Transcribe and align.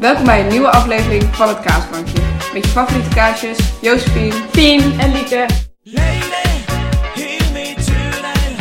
Welkom 0.00 0.24
bij 0.24 0.40
een 0.40 0.48
nieuwe 0.48 0.70
aflevering 0.70 1.22
van 1.22 1.48
het 1.48 1.60
Kaasbankje. 1.60 2.22
Met 2.52 2.64
je 2.64 2.70
favoriete 2.70 3.14
kaasjes, 3.14 3.80
Josephine, 3.80 4.34
Pien 4.50 5.00
en 5.00 5.12
Lieke. 5.12 5.46
Lady, 5.82 6.64
hear 7.14 7.52
me 7.52 7.74
tonight, 7.74 8.56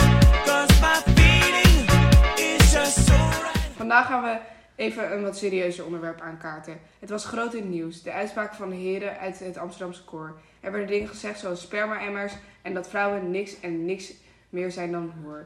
'cause 0.46 0.82
my 0.82 1.14
feeling 1.16 1.90
is 2.36 2.72
just 2.72 3.08
so 3.08 3.14
right. 3.14 3.58
Vandaag 3.76 4.06
gaan 4.06 4.24
we 4.24 4.38
even 4.76 5.14
een 5.14 5.24
wat 5.24 5.38
serieuzer 5.38 5.86
onderwerp 5.86 6.22
aankaarten. 6.22 6.78
Het 7.00 7.10
was 7.10 7.26
groot 7.26 7.54
in 7.54 7.62
het 7.62 7.70
nieuws. 7.70 8.04
De 8.04 8.12
uitspraak 8.12 8.54
van 8.54 8.70
de 8.70 8.76
heren 8.76 9.18
uit 9.20 9.40
het 9.40 9.58
Amsterdamse 9.58 10.04
koor. 10.04 10.36
Er 10.62 10.72
werden 10.72 10.90
dingen 10.90 11.08
gezegd 11.08 11.40
zoals 11.40 11.62
sperma-emmers 11.62 12.34
en 12.62 12.74
dat 12.74 12.90
vrouwen 12.90 13.32
niks 13.32 13.60
en 13.60 13.86
niks 13.86 14.14
meer 14.50 14.72
zijn 14.72 14.92
dan 14.92 15.14
hoer. 15.24 15.46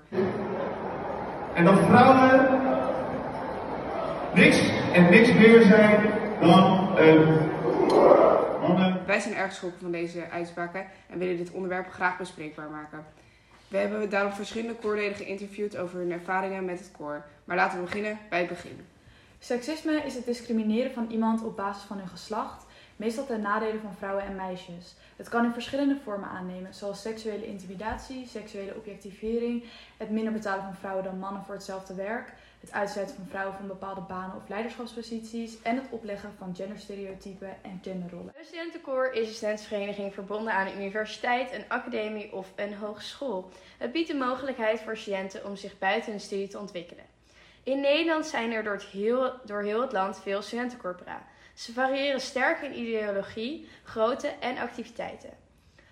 En 1.54 1.66
dat 1.66 1.80
vrouwen 1.90 2.62
niks 4.34 4.73
en 4.94 5.10
niks 5.10 5.34
meer 5.34 5.62
zijn 5.62 6.14
dan 6.40 6.98
een 6.98 7.50
mannen. 8.62 9.06
Wij 9.06 9.20
zijn 9.20 9.36
erg 9.36 9.50
geschrokken 9.50 9.82
van 9.82 9.92
deze 9.92 10.30
uitspraken 10.30 10.86
en 11.10 11.20
willen 11.20 11.38
dit 11.38 11.52
onderwerp 11.52 11.92
graag 11.92 12.18
bespreekbaar 12.18 12.70
maken. 12.70 13.06
We 13.68 13.78
hebben 13.78 14.10
daarom 14.10 14.32
verschillende 14.32 14.76
koorleden 14.76 15.16
geïnterviewd 15.16 15.78
over 15.78 16.00
hun 16.00 16.12
ervaringen 16.12 16.66
met 16.66 16.80
het 16.80 16.92
koor. 16.98 17.24
Maar 17.44 17.56
laten 17.56 17.78
we 17.78 17.84
beginnen 17.84 18.18
bij 18.30 18.40
het 18.40 18.50
begin. 18.50 18.86
Seksisme 19.40 19.94
is 20.06 20.16
het 20.16 20.26
discrimineren 20.26 20.94
van 20.94 21.08
iemand 21.10 21.44
op 21.44 21.56
basis 21.56 21.84
van 21.84 21.98
hun 21.98 22.08
geslacht, 22.08 22.66
meestal 22.96 23.26
ten 23.26 23.42
nadele 23.42 23.80
van 23.80 23.96
vrouwen 23.98 24.24
en 24.24 24.36
meisjes. 24.36 24.96
Het 25.16 25.30
kan 25.30 25.46
in 25.46 25.54
verschillende 25.54 25.98
vormen 26.04 26.30
aannemen, 26.30 26.74
zoals 26.74 27.02
seksuele 27.02 27.48
intimidatie, 27.48 28.28
seksuele 28.28 28.76
objectivering, 28.76 29.64
het 29.98 30.10
minder 30.10 30.34
betalen 30.34 30.64
van 30.64 30.76
vrouwen 30.76 31.04
dan 31.04 31.20
mannen 31.20 31.44
voor 31.44 31.54
hetzelfde 31.54 31.94
werk, 31.94 32.34
het 32.64 32.72
uitsluiten 32.72 33.16
van 33.16 33.26
vrouwen 33.30 33.56
van 33.58 33.68
bepaalde 33.68 34.02
banen 34.02 34.36
of 34.36 34.50
leiderschapsposities 34.50 35.62
en 35.62 35.76
het 35.76 35.86
opleggen 35.90 36.34
van 36.38 36.56
genderstereotypen 36.56 37.64
en 37.64 37.80
genderrollen. 37.82 38.34
Een 38.38 38.46
studentenkoor 38.46 39.12
is 39.14 39.28
een 39.28 39.34
studentenvereniging 39.34 40.14
verbonden 40.14 40.54
aan 40.54 40.68
een 40.68 40.78
universiteit, 40.78 41.52
een 41.52 41.66
academie 41.68 42.34
of 42.34 42.52
een 42.56 42.74
hogeschool. 42.74 43.52
Het 43.78 43.92
biedt 43.92 44.08
de 44.08 44.14
mogelijkheid 44.14 44.82
voor 44.82 44.98
studenten 44.98 45.46
om 45.46 45.56
zich 45.56 45.78
buiten 45.78 46.12
hun 46.12 46.20
studie 46.20 46.48
te 46.48 46.60
ontwikkelen. 46.60 47.04
In 47.64 47.80
Nederland 47.80 48.26
zijn 48.26 48.52
er 48.52 48.64
door, 48.64 48.74
het 48.74 48.84
heel, 48.84 49.34
door 49.46 49.62
heel 49.62 49.82
het 49.82 49.92
land 49.92 50.22
veel 50.22 50.42
studentencorpora. 50.42 51.26
Ze 51.54 51.74
variëren 51.74 52.22
sterk 52.22 52.62
in 52.62 52.80
ideologie, 52.80 53.70
grootte 53.84 54.28
en 54.28 54.58
activiteiten. 54.58 55.30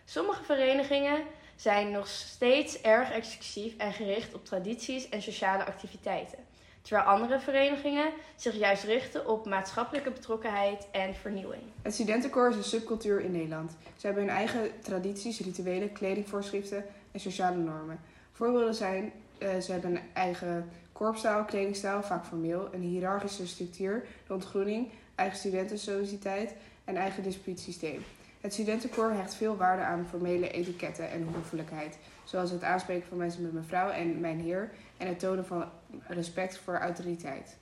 Sommige 0.05 0.43
verenigingen 0.43 1.23
zijn 1.55 1.91
nog 1.91 2.07
steeds 2.07 2.81
erg 2.81 3.11
exclusief 3.11 3.77
en 3.77 3.93
gericht 3.93 4.33
op 4.33 4.45
tradities 4.45 5.09
en 5.09 5.21
sociale 5.21 5.65
activiteiten. 5.65 6.50
Terwijl 6.81 7.07
andere 7.07 7.39
verenigingen 7.39 8.11
zich 8.35 8.55
juist 8.55 8.83
richten 8.83 9.27
op 9.27 9.45
maatschappelijke 9.45 10.11
betrokkenheid 10.11 10.87
en 10.91 11.15
vernieuwing. 11.15 11.61
Het 11.81 11.93
studentenkoor 11.93 12.49
is 12.49 12.55
een 12.55 12.63
subcultuur 12.63 13.21
in 13.21 13.31
Nederland. 13.31 13.71
Ze 13.95 14.05
hebben 14.05 14.23
hun 14.23 14.33
eigen 14.33 14.71
tradities, 14.81 15.39
rituelen, 15.39 15.93
kledingvoorschriften 15.93 16.85
en 17.11 17.19
sociale 17.19 17.57
normen. 17.57 17.99
Voorbeelden 18.31 18.75
zijn, 18.75 19.11
eh, 19.37 19.59
ze 19.59 19.71
hebben 19.71 19.95
een 19.95 20.01
eigen 20.13 20.69
korpsstijl, 20.91 21.43
kledingstijl, 21.45 22.03
vaak 22.03 22.25
formeel, 22.25 22.69
een 22.73 22.81
hiërarchische 22.81 23.47
structuur, 23.47 24.05
de 24.27 24.33
ontgroening, 24.33 24.89
eigen 25.15 25.37
studentensociëteit 25.37 26.55
en 26.83 26.95
eigen 26.95 27.23
dispuutsysteem. 27.23 28.03
Het 28.41 28.53
studentenkoor 28.53 29.11
hecht 29.11 29.33
veel 29.33 29.55
waarde 29.55 29.83
aan 29.83 30.07
formele 30.09 30.51
etiketten 30.51 31.09
en 31.09 31.27
hoffelijkheid, 31.33 31.97
zoals 32.23 32.51
het 32.51 32.63
aanspreken 32.63 33.07
van 33.07 33.17
mensen 33.17 33.41
met 33.41 33.53
mevrouw 33.53 33.89
en 33.89 34.19
mijn 34.19 34.39
heer 34.39 34.71
en 34.97 35.07
het 35.07 35.19
tonen 35.19 35.45
van 35.45 35.65
respect 36.07 36.57
voor 36.57 36.77
autoriteit. 36.77 37.57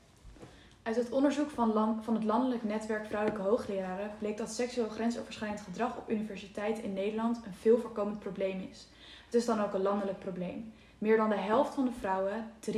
Uit 0.84 0.96
het 0.96 1.10
onderzoek 1.10 1.50
van, 1.50 2.02
van 2.04 2.14
het 2.14 2.24
Landelijk 2.24 2.64
Netwerk 2.64 3.06
Vrouwelijke 3.06 3.42
Hoogleraren 3.42 4.12
bleek 4.20 4.38
dat 4.38 4.52
seksueel 4.52 4.90
grensoverschrijdend 4.90 5.62
gedrag 5.62 5.98
op 5.98 6.10
universiteiten 6.10 6.84
in 6.84 6.94
Nederland 6.94 7.38
een 7.46 7.54
veel 7.54 7.78
voorkomend 7.78 8.20
probleem 8.20 8.68
is. 8.72 8.88
Het 9.26 9.34
is 9.34 9.46
dan 9.46 9.62
ook 9.62 9.74
een 9.74 9.82
landelijk 9.82 10.20
probleem. 10.20 10.74
Meer 11.00 11.18
dan 11.18 11.30
de 11.30 11.36
helft 11.36 11.74
van 11.74 11.86
de 11.86 11.92
vrouwen, 12.00 12.52
53%, 12.60 12.72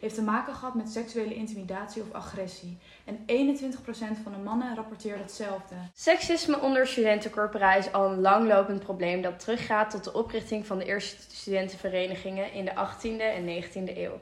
heeft 0.00 0.14
te 0.14 0.22
maken 0.22 0.54
gehad 0.54 0.74
met 0.74 0.90
seksuele 0.90 1.34
intimidatie 1.34 2.02
of 2.02 2.12
agressie. 2.12 2.78
En 3.04 3.16
21% 3.16 4.22
van 4.22 4.32
de 4.32 4.38
mannen 4.44 4.74
rapporteert 4.74 5.18
hetzelfde. 5.18 5.74
Seksisme 5.94 6.60
onder 6.60 6.86
studentencorpora 6.86 7.74
is 7.74 7.92
al 7.92 8.10
een 8.10 8.20
langlopend 8.20 8.82
probleem 8.82 9.22
dat 9.22 9.38
teruggaat 9.38 9.90
tot 9.90 10.04
de 10.04 10.12
oprichting 10.12 10.66
van 10.66 10.78
de 10.78 10.84
eerste 10.84 11.16
studentenverenigingen 11.30 12.52
in 12.52 12.64
de 12.64 12.70
18e 12.70 13.20
en 13.20 13.62
19e 13.62 13.96
eeuw. 13.96 14.20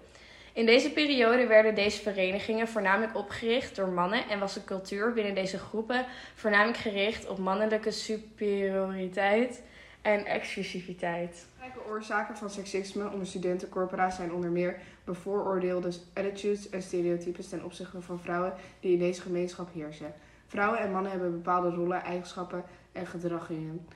In 0.53 0.67
deze 0.67 0.93
periode 0.93 1.47
werden 1.47 1.75
deze 1.75 2.03
verenigingen 2.03 2.69
voornamelijk 2.69 3.17
opgericht 3.17 3.77
door 3.77 3.89
mannen 3.89 4.29
en 4.29 4.39
was 4.39 4.55
de 4.55 4.65
cultuur 4.65 5.13
binnen 5.13 5.35
deze 5.35 5.59
groepen 5.59 6.07
voornamelijk 6.35 6.79
gericht 6.79 7.29
op 7.29 7.39
mannelijke 7.39 7.91
superioriteit 7.91 9.63
en 10.05 10.25
exclusiviteit. 10.27 11.47
Belangrijke 11.55 11.91
oorzaken 11.91 12.37
van 12.37 12.51
seksisme 12.51 13.11
onder 13.11 13.27
studentencorpora 13.27 14.11
zijn 14.11 14.33
onder 14.33 14.51
meer 14.51 14.79
bevooroordeelde 15.05 15.93
attitudes 16.15 16.69
en 16.69 16.83
stereotypes 16.83 17.49
ten 17.49 17.65
opzichte 17.65 18.03
van 18.03 18.21
vrouwen 18.21 18.55
die 18.81 18.93
in 18.93 18.99
deze 18.99 19.21
gemeenschap 19.21 19.69
heersen. 19.73 20.15
Vrouwen 20.47 20.79
en 20.79 20.91
mannen 20.91 21.11
hebben 21.11 21.31
bepaalde 21.33 21.71
rollen, 21.71 22.03
eigenschappen 22.03 22.65
en 22.93 23.07
gedragingen 23.07 23.87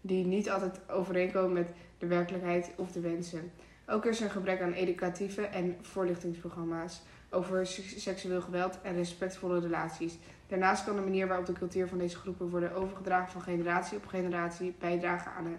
die 0.00 0.24
niet 0.26 0.50
altijd 0.50 0.80
overeenkomen 0.90 1.52
met 1.52 1.70
de 1.98 2.06
werkelijkheid 2.06 2.70
of 2.76 2.92
de 2.92 3.00
wensen. 3.00 3.52
Ook 3.86 4.04
is 4.04 4.18
er 4.18 4.24
een 4.24 4.30
gebrek 4.30 4.60
aan 4.60 4.72
educatieve 4.72 5.42
en 5.42 5.76
voorlichtingsprogramma's 5.82 7.02
over 7.30 7.66
se- 7.66 8.00
seksueel 8.00 8.40
geweld 8.40 8.78
en 8.82 8.94
respectvolle 8.94 9.60
relaties. 9.60 10.18
Daarnaast 10.48 10.84
kan 10.84 10.96
de 10.96 11.02
manier 11.02 11.26
waarop 11.26 11.46
de 11.46 11.52
cultuur 11.52 11.88
van 11.88 11.98
deze 11.98 12.16
groepen 12.16 12.50
worden 12.50 12.72
overgedragen 12.74 13.32
van 13.32 13.42
generatie 13.42 13.96
op 13.96 14.06
generatie 14.06 14.74
bijdragen 14.78 15.32
aan, 15.32 15.46
een- 15.46 15.58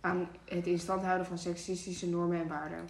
aan 0.00 0.28
het 0.44 0.66
in 0.66 0.78
stand 0.78 1.02
houden 1.02 1.26
van 1.26 1.38
seksistische 1.38 2.08
normen 2.08 2.40
en 2.40 2.48
waarden. 2.48 2.88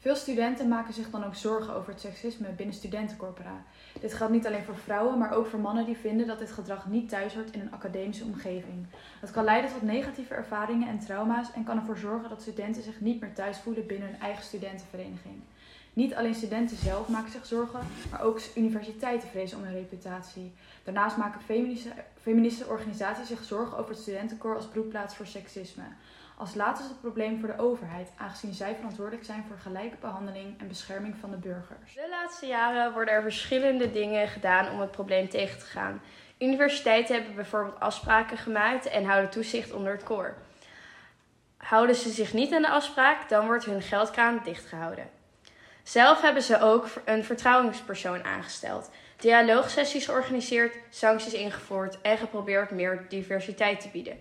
Veel 0.00 0.16
studenten 0.16 0.68
maken 0.68 0.94
zich 0.94 1.10
dan 1.10 1.24
ook 1.24 1.34
zorgen 1.34 1.74
over 1.74 1.90
het 1.92 2.00
seksisme 2.00 2.48
binnen 2.56 2.74
studentencorpora. 2.74 3.62
Dit 4.00 4.14
geldt 4.14 4.32
niet 4.32 4.46
alleen 4.46 4.64
voor 4.64 4.76
vrouwen, 4.76 5.18
maar 5.18 5.32
ook 5.32 5.46
voor 5.46 5.60
mannen 5.60 5.84
die 5.86 5.96
vinden 5.96 6.26
dat 6.26 6.38
dit 6.38 6.50
gedrag 6.50 6.86
niet 6.88 7.08
thuis 7.08 7.34
hoort 7.34 7.50
in 7.50 7.60
een 7.60 7.72
academische 7.72 8.24
omgeving. 8.24 8.86
Het 9.20 9.30
kan 9.30 9.44
leiden 9.44 9.70
tot 9.72 9.82
negatieve 9.82 10.34
ervaringen 10.34 10.88
en 10.88 10.98
trauma's 10.98 11.52
en 11.52 11.64
kan 11.64 11.78
ervoor 11.78 11.98
zorgen 11.98 12.28
dat 12.28 12.40
studenten 12.42 12.82
zich 12.82 13.00
niet 13.00 13.20
meer 13.20 13.32
thuis 13.32 13.58
voelen 13.58 13.86
binnen 13.86 14.08
hun 14.08 14.20
eigen 14.20 14.44
studentenvereniging. 14.44 15.40
Niet 15.98 16.14
alleen 16.14 16.34
studenten 16.34 16.76
zelf 16.76 17.08
maken 17.08 17.30
zich 17.30 17.46
zorgen, 17.46 17.80
maar 18.10 18.22
ook 18.22 18.40
universiteiten 18.54 19.28
vrezen 19.28 19.58
om 19.58 19.64
hun 19.64 19.74
reputatie. 19.74 20.52
Daarnaast 20.84 21.16
maken 21.16 21.40
feministische, 22.20 22.68
organisaties 22.68 23.26
zich 23.26 23.44
zorgen 23.44 23.78
over 23.78 23.90
het 23.90 24.00
studentenkoor 24.00 24.56
als 24.56 24.66
broedplaats 24.66 25.16
voor 25.16 25.26
seksisme. 25.26 25.82
Als 26.36 26.54
laatste 26.54 26.84
is 26.84 26.90
het 26.90 27.00
probleem 27.00 27.40
voor 27.40 27.48
de 27.48 27.62
overheid, 27.62 28.12
aangezien 28.16 28.54
zij 28.54 28.74
verantwoordelijk 28.74 29.24
zijn 29.24 29.44
voor 29.48 29.56
gelijke 29.58 29.96
behandeling 30.00 30.60
en 30.60 30.68
bescherming 30.68 31.14
van 31.20 31.30
de 31.30 31.36
burgers. 31.36 31.94
De 31.94 32.08
laatste 32.10 32.46
jaren 32.46 32.92
worden 32.92 33.14
er 33.14 33.22
verschillende 33.22 33.90
dingen 33.90 34.28
gedaan 34.28 34.72
om 34.72 34.80
het 34.80 34.90
probleem 34.90 35.28
tegen 35.28 35.58
te 35.58 35.66
gaan. 35.66 36.00
Universiteiten 36.38 37.14
hebben 37.14 37.34
bijvoorbeeld 37.34 37.80
afspraken 37.80 38.36
gemaakt 38.36 38.86
en 38.86 39.04
houden 39.04 39.30
toezicht 39.30 39.72
onder 39.72 39.92
het 39.92 40.02
koor. 40.02 40.34
Houden 41.56 41.96
ze 41.96 42.10
zich 42.10 42.32
niet 42.32 42.52
aan 42.52 42.62
de 42.62 42.70
afspraak, 42.70 43.28
dan 43.28 43.46
wordt 43.46 43.64
hun 43.64 43.82
geldkraan 43.82 44.40
dichtgehouden. 44.44 45.16
Zelf 45.88 46.20
hebben 46.20 46.42
ze 46.42 46.60
ook 46.60 46.86
een 47.04 47.24
vertrouwenspersoon 47.24 48.24
aangesteld, 48.24 48.90
dialoogsessies 49.16 50.04
georganiseerd, 50.04 50.74
sancties 50.90 51.32
ingevoerd 51.32 52.00
en 52.00 52.18
geprobeerd 52.18 52.70
meer 52.70 53.06
diversiteit 53.08 53.80
te 53.80 53.88
bieden. 53.92 54.18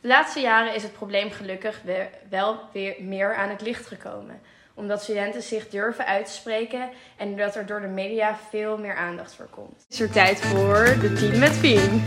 De 0.00 0.08
laatste 0.08 0.40
jaren 0.40 0.74
is 0.74 0.82
het 0.82 0.92
probleem 0.92 1.30
gelukkig 1.30 1.80
we- 1.84 2.08
wel 2.28 2.60
weer 2.72 2.94
meer 3.00 3.34
aan 3.34 3.48
het 3.48 3.60
licht 3.60 3.86
gekomen, 3.86 4.40
omdat 4.74 5.02
studenten 5.02 5.42
zich 5.42 5.68
durven 5.68 6.06
uit 6.06 6.26
te 6.26 6.32
spreken 6.32 6.88
en 7.16 7.28
doordat 7.28 7.56
er 7.56 7.66
door 7.66 7.80
de 7.80 7.86
media 7.86 8.38
veel 8.50 8.78
meer 8.78 8.96
aandacht 8.96 9.34
voor 9.34 9.48
komt. 9.50 9.82
Het 9.82 9.92
is 9.92 10.00
er 10.00 10.10
tijd 10.10 10.40
voor 10.40 10.84
de 11.00 11.12
team 11.12 11.38
met 11.38 11.52
Fien. 11.52 12.02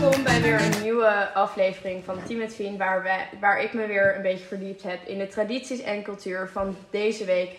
Welkom 0.00 0.22
bij 0.22 0.42
weer 0.42 0.60
een 0.60 0.82
nieuwe 0.98 1.32
aflevering 1.34 2.04
van 2.04 2.22
Team 2.26 2.38
met 2.38 2.76
waar, 2.76 3.02
wij, 3.02 3.28
waar 3.40 3.62
ik 3.62 3.72
me 3.72 3.86
weer 3.86 4.16
een 4.16 4.22
beetje 4.22 4.46
verdiept 4.46 4.82
heb 4.82 4.98
in 5.06 5.18
de 5.18 5.26
tradities 5.26 5.82
en 5.82 6.02
cultuur 6.02 6.48
van 6.52 6.76
deze 6.90 7.24
week, 7.24 7.50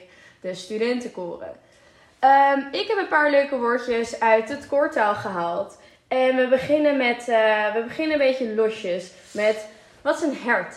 de 0.41 0.53
studentenkoren. 0.53 1.55
Ehm, 2.19 2.59
ik 2.71 2.87
heb 2.87 2.97
een 2.97 3.07
paar 3.07 3.31
leuke 3.31 3.55
woordjes 3.55 4.19
uit 4.19 4.49
het 4.49 4.67
koortaal 4.67 5.15
gehaald. 5.15 5.79
En 6.07 6.35
we 6.35 6.47
beginnen 6.47 6.97
met, 6.97 7.27
eh, 7.27 7.73
we 7.73 7.83
beginnen 7.87 8.13
een 8.19 8.27
beetje 8.27 8.55
losjes 8.55 9.11
met, 9.31 9.67
wat 10.01 10.15
is 10.15 10.21
een 10.21 10.37
hert? 10.43 10.75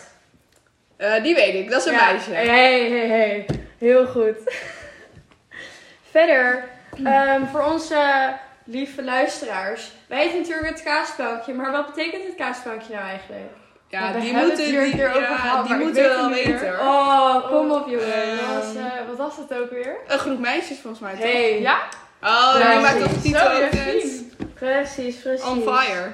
Eh, 0.97 1.23
die 1.23 1.35
weet 1.35 1.53
ik, 1.53 1.69
dat 1.69 1.79
is 1.79 1.85
een 1.85 1.93
Ja, 1.93 2.11
meisje. 2.11 2.31
Hey, 2.31 2.89
hey, 2.89 3.07
hey. 3.07 3.45
Heel 3.77 4.05
goed. 4.05 4.37
Verder, 6.11 6.63
ehm, 7.03 7.45
voor 7.45 7.63
onze 7.63 8.33
lieve 8.63 9.03
luisteraars. 9.03 9.91
Wij 10.07 10.25
eten 10.25 10.39
natuurlijk 10.39 10.69
het 10.69 10.83
kaasplankje, 10.83 11.53
maar 11.53 11.71
wat 11.71 11.85
betekent 11.93 12.23
het 12.23 12.35
kaasplankje 12.35 12.93
nou 12.93 13.05
eigenlijk? 13.05 13.51
Ja, 13.87 14.07
Ja, 14.07 14.13
we 14.13 14.19
die 14.19 14.33
moeten, 14.33 14.57
die, 14.57 14.91
keer 14.91 15.09
over 15.09 15.21
ja, 15.21 15.35
gehad, 15.35 15.67
die 15.67 15.75
moeten 15.75 16.03
weet 16.03 16.15
wel 16.15 16.29
weten. 16.29 16.79
Oh, 16.79 17.47
kom 17.47 17.71
op 17.71 17.87
jongen. 17.87 18.13
Eh, 18.13 18.55
was, 18.55 18.75
eh, 18.75 19.07
wat 19.07 19.17
was 19.17 19.37
het 19.37 19.53
ook 19.59 19.69
weer? 19.69 19.95
Een 20.07 20.19
groep 20.19 20.39
meisjes 20.39 20.79
volgens 20.79 21.01
mij, 21.01 21.11
toch? 21.13 21.21
Hey. 21.23 21.61
Ja? 21.61 21.79
Oh, 22.21 22.55
Ja, 22.59 22.79
maar 22.79 22.95
precies. 22.95 23.11
toch 23.11 23.21
die 23.21 23.31
Jasmin. 23.31 24.31
Precies, 24.53 25.15
precies. 25.21 25.45
On 25.45 25.61
fire. 25.61 26.13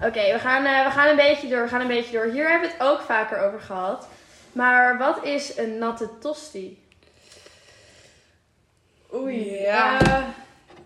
Oké, 0.00 0.32
we, 0.32 0.38
gaan, 0.38 0.64
eh, 0.64 0.84
we 0.84 0.90
gaan 0.90 1.08
een 1.08 1.16
beetje 1.16 1.48
door. 1.48 1.62
We 1.62 1.68
gaan 1.68 1.80
een 1.80 1.86
beetje 1.86 2.12
door. 2.12 2.24
Hier 2.24 2.50
hebben 2.50 2.68
we 2.68 2.74
het 2.78 2.86
ook 2.86 3.00
vaker 3.00 3.42
over 3.46 3.60
gehad. 3.60 4.08
Maar 4.52 4.98
wat 4.98 5.24
is 5.24 5.56
een 5.56 5.78
natte 5.78 6.08
tosti? 6.20 6.82
Oei, 9.14 9.60
ja. 9.60 10.00
Eh, 10.00 10.18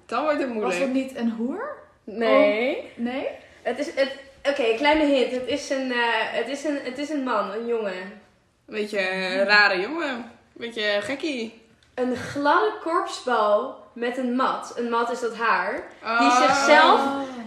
Dan 0.09 0.23
wordt 0.23 0.39
het 0.41 0.49
was 0.49 0.57
moeilijk. 0.57 0.81
het 0.81 0.93
niet 0.93 1.17
een 1.17 1.31
hoer? 1.31 1.77
Nee. 2.05 2.93
Nee? 2.95 3.29
Het 3.63 3.79
is 3.79 3.87
het. 3.95 4.13
Oké, 4.45 4.63
een 4.63 4.77
kleine 4.77 5.05
hint. 5.05 5.31
Het 5.33 5.47
is 5.47 5.71
een, 5.71 5.93
eh, 5.93 5.99
het, 6.13 6.49
is 6.49 6.65
een, 6.65 6.79
het 6.83 6.99
is 6.99 7.11
een 7.11 7.23
man, 7.23 7.53
een 7.53 7.67
jongen. 7.67 7.93
Een 7.93 8.75
beetje 8.75 9.11
een 9.11 9.45
rare 9.45 9.81
jongen. 9.81 10.09
Een 10.15 10.25
beetje 10.55 10.99
gekkie. 11.01 11.63
Een 11.95 12.17
gladde 12.17 12.73
korpsbal 12.83 13.87
met 13.93 14.17
een 14.19 14.37
mat. 14.37 14.73
Een 14.77 14.89
mat 14.89 15.11
is 15.11 15.21
dat 15.21 15.37
haar. 15.37 15.73
Die 16.03 16.11
Oh. 16.29 16.43
zichzelf, 16.47 17.01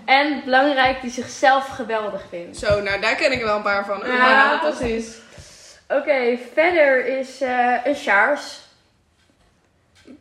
en 0.05 0.41
belangrijk, 0.43 1.01
die 1.01 1.11
zichzelf 1.11 1.67
geweldig 1.67 2.21
vindt. 2.29 2.57
Zo, 2.57 2.81
nou 2.81 3.01
daar 3.01 3.15
ken 3.15 3.31
ik 3.31 3.39
er 3.39 3.45
wel 3.45 3.55
een 3.55 3.61
paar 3.61 3.85
van. 3.85 4.01
Ja, 4.05 4.15
Ja, 4.15 4.57
precies. 4.69 5.17
Oké, 5.87 6.37
verder 6.53 7.05
is 7.05 7.41
eh, 7.41 7.75
een 7.83 7.95
sjaars. 7.95 8.59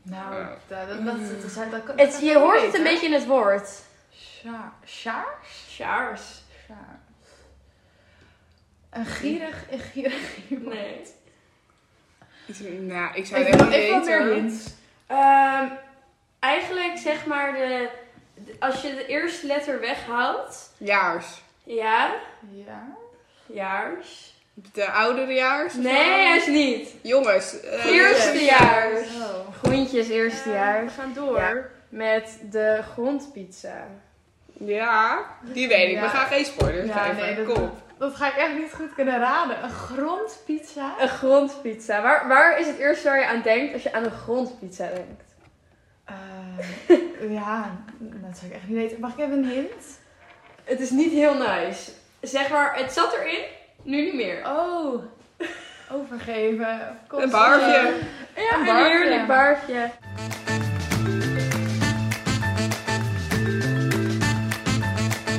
Nou, 0.02 0.44
dat, 0.68 0.88
dat, 0.88 0.88
dat, 0.88 1.04
dat, 1.04 1.54
dat, 1.54 1.70
dat, 1.70 1.86
dat 1.86 2.00
Het, 2.00 2.20
je 2.22 2.38
hoort 2.38 2.62
het 2.62 2.74
een 2.74 2.82
beetje 2.82 3.06
in 3.06 3.12
het 3.12 3.26
woord. 3.26 3.70
Sjaar- 4.14 4.72
Sjaars? 4.86 5.66
Sjaars. 5.70 6.42
Een 8.90 9.06
gierig, 9.06 9.64
een 9.70 9.78
gierig 9.78 10.36
iemand. 10.48 10.74
Nee. 10.74 11.02
Ik- 12.46 12.80
Nou, 12.80 13.14
ik 13.14 13.26
zou 13.26 13.42
het 13.44 13.56
wat 13.60 13.68
niet 13.68 14.04
meer 14.04 14.32
hints. 14.34 14.64
Ehm, 15.06 15.66
eigenlijk 16.38 16.98
zeg 16.98 17.26
maar 17.26 17.52
de, 17.52 17.88
de- 18.34 18.56
als 18.58 18.82
je 18.82 18.94
de 18.94 19.06
eerste 19.06 19.46
letter 19.46 19.80
weghaalt. 19.80 20.70
Jaars. 20.78 21.42
Ja, 21.64 22.14
Ja. 22.52 22.86
jaars. 23.46 24.29
De 24.54 24.90
ouderejaars? 24.90 25.74
Nee, 25.74 26.22
juist 26.24 26.46
niet. 26.48 26.94
Jongens. 27.02 27.60
eh, 27.60 27.84
Eerstejaars. 27.84 29.00
Zo. 29.18 29.44
Groentjes 29.62 30.08
eerstejaars. 30.08 30.84
We 30.94 31.00
gaan 31.00 31.12
door. 31.14 31.38
Ja. 31.38 31.54
Met 31.88 32.38
de 32.50 32.80
grondpizza. 32.92 33.86
Ja, 34.58 35.24
die 35.42 35.68
weet 35.68 35.88
ik. 35.88 35.94
Ja. 35.94 36.00
We 36.00 36.08
gaan 36.08 36.26
geen 36.26 36.44
spoilers 36.44 36.86
Ja, 36.88 37.02
geven. 37.02 37.22
nee, 37.22 37.34
dat, 37.44 37.54
Kom 37.54 37.70
dat 37.98 38.14
ga 38.16 38.26
ik 38.26 38.36
echt 38.36 38.54
niet 38.58 38.72
goed 38.72 38.94
kunnen 38.94 39.18
raden. 39.18 39.62
Een 39.64 39.70
grondpizza? 39.70 40.94
Een 41.00 41.08
grondpizza. 41.08 42.02
Waar, 42.02 42.28
waar 42.28 42.58
is 42.60 42.66
het 42.66 42.78
eerste 42.78 43.08
waar 43.08 43.18
je 43.18 43.26
aan 43.26 43.42
denkt 43.42 43.72
als 43.72 43.82
je 43.82 43.92
aan 43.92 44.04
een 44.04 44.10
grondpizza 44.10 44.86
denkt? 44.94 45.22
Eh, 46.04 47.30
ja, 47.38 47.76
dat 47.98 48.38
zou 48.38 48.50
ik 48.50 48.56
echt 48.56 48.68
niet 48.68 48.76
weten. 48.76 49.00
Mag 49.00 49.12
ik 49.12 49.18
even 49.18 49.32
een 49.32 49.44
hint? 49.50 49.98
Het 50.64 50.80
is 50.80 50.90
niet 50.90 51.12
heel 51.12 51.34
nice. 51.34 51.90
Zeg 52.20 52.48
maar, 52.50 52.76
het 52.76 52.92
zat 52.92 53.12
erin, 53.14 53.44
nu 53.82 54.02
niet 54.02 54.14
meer. 54.14 54.46
Oh, 54.46 55.02
overgeven. 55.92 56.98
Een 57.08 57.30
barfje. 57.30 57.92
Ja, 58.36 58.58
Een 58.58 58.86
heerlijk 58.86 59.26
barfje. 59.26 59.90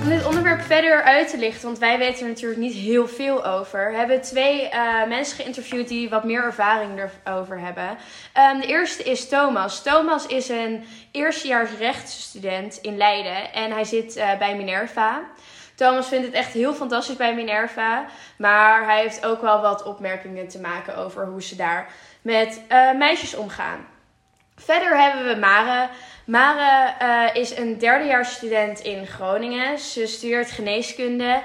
Om 0.04 0.10
dit 0.10 0.26
onderwerp 0.26 0.62
verder 0.62 1.04
uit 1.04 1.30
te 1.30 1.38
lichten, 1.38 1.66
want 1.66 1.80
wij 1.80 1.98
weten 1.98 2.22
er 2.22 2.28
natuurlijk 2.28 2.60
niet 2.60 2.74
heel 2.74 3.08
veel 3.08 3.46
over, 3.46 3.92
hebben 3.94 4.18
we 4.18 4.24
twee 4.24 4.70
eh, 4.70 5.08
mensen 5.08 5.36
geïnterviewd 5.36 5.88
die 5.88 6.10
wat 6.10 6.24
meer 6.24 6.44
ervaring 6.44 7.10
erover 7.24 7.60
hebben. 7.60 7.98
Ehm, 8.34 8.60
de 8.60 8.68
eerste 8.68 9.04
is 9.04 9.28
Thomas. 9.28 9.84
Thomas 9.84 10.28
is 10.28 10.50
een 10.50 10.84
eerstejaars 11.12 11.70
rechtsstudent 11.80 12.80
in 12.82 12.98
Leiden 12.98 13.54
en 13.54 13.72
hij 13.72 13.84
zit 13.84 14.16
eh, 14.16 14.38
bij 14.38 14.56
Minerva. 14.56 15.22
Thomas 15.82 16.08
vindt 16.08 16.26
het 16.26 16.36
echt 16.36 16.54
heel 16.54 16.74
fantastisch 16.74 17.16
bij 17.16 17.36
Minerva, 17.36 18.06
maar 18.38 18.86
hij 18.86 19.02
heeft 19.02 19.26
ook 19.26 19.42
wel 19.42 19.62
wat 19.62 19.84
opmerkingen 19.84 20.48
te 20.48 20.60
maken 20.60 20.98
over 20.98 21.26
hoe 21.26 21.42
ze 21.42 21.56
daar 21.56 21.92
met 22.22 22.62
eh, 22.68 22.94
meisjes 22.94 23.36
omgaan. 23.36 23.86
Verder 24.56 25.02
hebben 25.02 25.34
we 25.34 25.40
Mare. 25.40 25.90
Mare 26.26 26.94
eh, 27.00 27.42
is 27.42 27.58
een 27.58 27.78
derdejaars 27.78 28.34
student 28.34 28.80
in 28.80 29.08
Groningen. 29.08 29.80
Ze 29.80 30.08
studeert 30.08 30.52
geneeskunde 30.52 31.42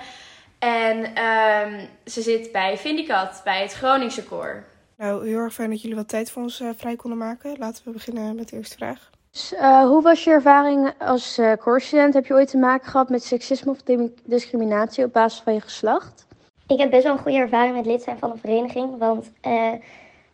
en 0.59 1.15
ehm, 1.15 1.87
ze 2.07 2.23
zit 2.23 2.53
bij 2.53 2.79
Vindicat, 2.79 3.41
bij 3.45 3.63
het 3.63 3.73
Groningse 3.73 4.25
koor. 4.25 4.65
Nou, 4.97 5.29
heel 5.29 5.39
erg 5.39 5.55
fijn 5.55 5.71
dat 5.71 5.81
jullie 5.81 5.97
wat 5.97 6.09
tijd 6.09 6.31
voor 6.31 6.43
ons 6.43 6.61
eh, 6.61 6.69
vrij 6.77 6.97
konden 6.97 7.19
maken. 7.19 7.59
Laten 7.59 7.85
we 7.85 7.91
beginnen 7.91 8.35
met 8.35 8.49
de 8.49 8.57
eerste 8.57 8.77
vraag. 8.77 9.11
Eh, 9.37 9.83
hoe 9.83 10.03
was 10.03 10.25
je 10.25 10.31
ervaring 10.31 10.93
als 10.99 11.39
uh, 11.39 11.53
koorstudent? 11.59 12.15
Heb 12.15 12.27
je 12.27 12.35
ooit 12.35 12.51
te 12.51 12.59
maken 12.59 12.91
gehad 12.91 13.09
met 13.09 13.25
seksisme 13.25 13.71
of 13.71 13.83
discriminatie 14.25 15.05
op 15.05 15.13
basis 15.13 15.41
van 15.41 15.55
je 15.55 15.61
geslacht? 15.61 16.27
Ik 16.67 16.79
heb 16.79 16.91
best 16.91 17.03
wel 17.03 17.13
een 17.13 17.19
goede 17.19 17.39
ervaring 17.39 17.77
met 17.77 17.87
lid 17.87 18.03
zijn 18.03 18.19
van 18.19 18.31
een 18.31 18.39
vereniging. 18.39 18.99
Want 18.99 19.31
eh, 19.41 19.73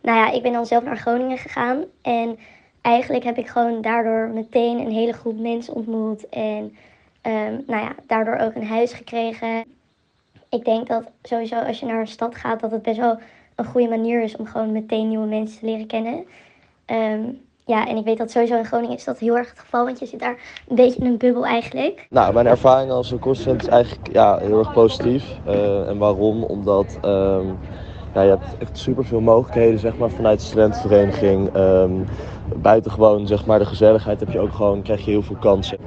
nou 0.01 0.17
ja, 0.17 0.31
ik 0.31 0.41
ben 0.41 0.53
dan 0.53 0.65
zelf 0.65 0.83
naar 0.83 0.97
Groningen 0.97 1.37
gegaan. 1.37 1.83
En 2.01 2.39
eigenlijk 2.81 3.23
heb 3.23 3.37
ik 3.37 3.47
gewoon 3.47 3.81
daardoor 3.81 4.29
meteen 4.33 4.79
een 4.79 4.91
hele 4.91 5.13
groep 5.13 5.39
mensen 5.39 5.73
ontmoet. 5.73 6.29
En 6.29 6.75
ehm, 7.21 7.57
nou 7.67 7.83
ja, 7.83 7.95
daardoor 8.07 8.37
ook 8.37 8.55
een 8.55 8.67
huis 8.67 8.93
gekregen. 8.93 9.65
Ik 10.49 10.65
denk 10.65 10.87
dat 10.87 11.03
sowieso 11.21 11.55
als 11.55 11.79
je 11.79 11.85
naar 11.85 11.99
een 11.99 12.07
stad 12.07 12.35
gaat, 12.35 12.59
dat 12.59 12.71
het 12.71 12.81
best 12.81 12.97
wel 12.97 13.19
een 13.55 13.65
goede 13.65 13.89
manier 13.89 14.21
is 14.21 14.35
om 14.35 14.45
gewoon 14.45 14.71
meteen 14.71 15.07
nieuwe 15.07 15.27
mensen 15.27 15.59
te 15.59 15.65
leren 15.65 15.87
kennen. 15.87 16.25
Ehm, 16.85 17.23
ja, 17.65 17.87
en 17.87 17.97
ik 17.97 18.05
weet 18.05 18.17
dat 18.17 18.31
sowieso 18.31 18.57
in 18.57 18.65
Groningen 18.65 18.95
is 18.95 19.03
dat 19.03 19.19
heel 19.19 19.37
erg 19.37 19.49
het 19.49 19.59
geval, 19.59 19.85
want 19.85 19.99
je 19.99 20.05
zit 20.05 20.19
daar 20.19 20.37
een 20.67 20.75
beetje 20.75 20.99
in 20.99 21.05
een 21.05 21.17
bubbel 21.17 21.45
eigenlijk. 21.45 22.07
Nou, 22.09 22.33
mijn 22.33 22.47
ervaring 22.47 22.91
als 22.91 23.11
een 23.11 23.19
koststudent 23.19 23.61
is 23.61 23.67
eigenlijk 23.67 24.13
ja, 24.13 24.37
heel 24.37 24.59
erg 24.59 24.73
positief. 24.73 25.23
Uh, 25.47 25.89
en 25.89 25.97
waarom? 25.97 26.43
Omdat 26.43 26.97
um, 27.05 27.57
ja, 28.13 28.21
je 28.21 28.29
hebt 28.29 28.57
echt 28.59 28.77
superveel 28.77 29.21
mogelijkheden 29.21 29.79
zeg 29.79 29.97
maar, 29.97 30.09
vanuit 30.09 30.39
de 30.39 30.45
studentenvereniging. 30.45 31.55
Um, 31.55 32.05
buitengewoon 32.55 33.27
zeg 33.27 33.45
maar, 33.45 33.59
de 33.59 33.65
gezelligheid 33.65 34.19
heb 34.19 34.31
je 34.31 34.39
ook 34.39 34.53
gewoon, 34.53 34.81
krijg 34.81 35.05
je 35.05 35.11
heel 35.11 35.21
veel 35.21 35.35
kansen. 35.39 35.77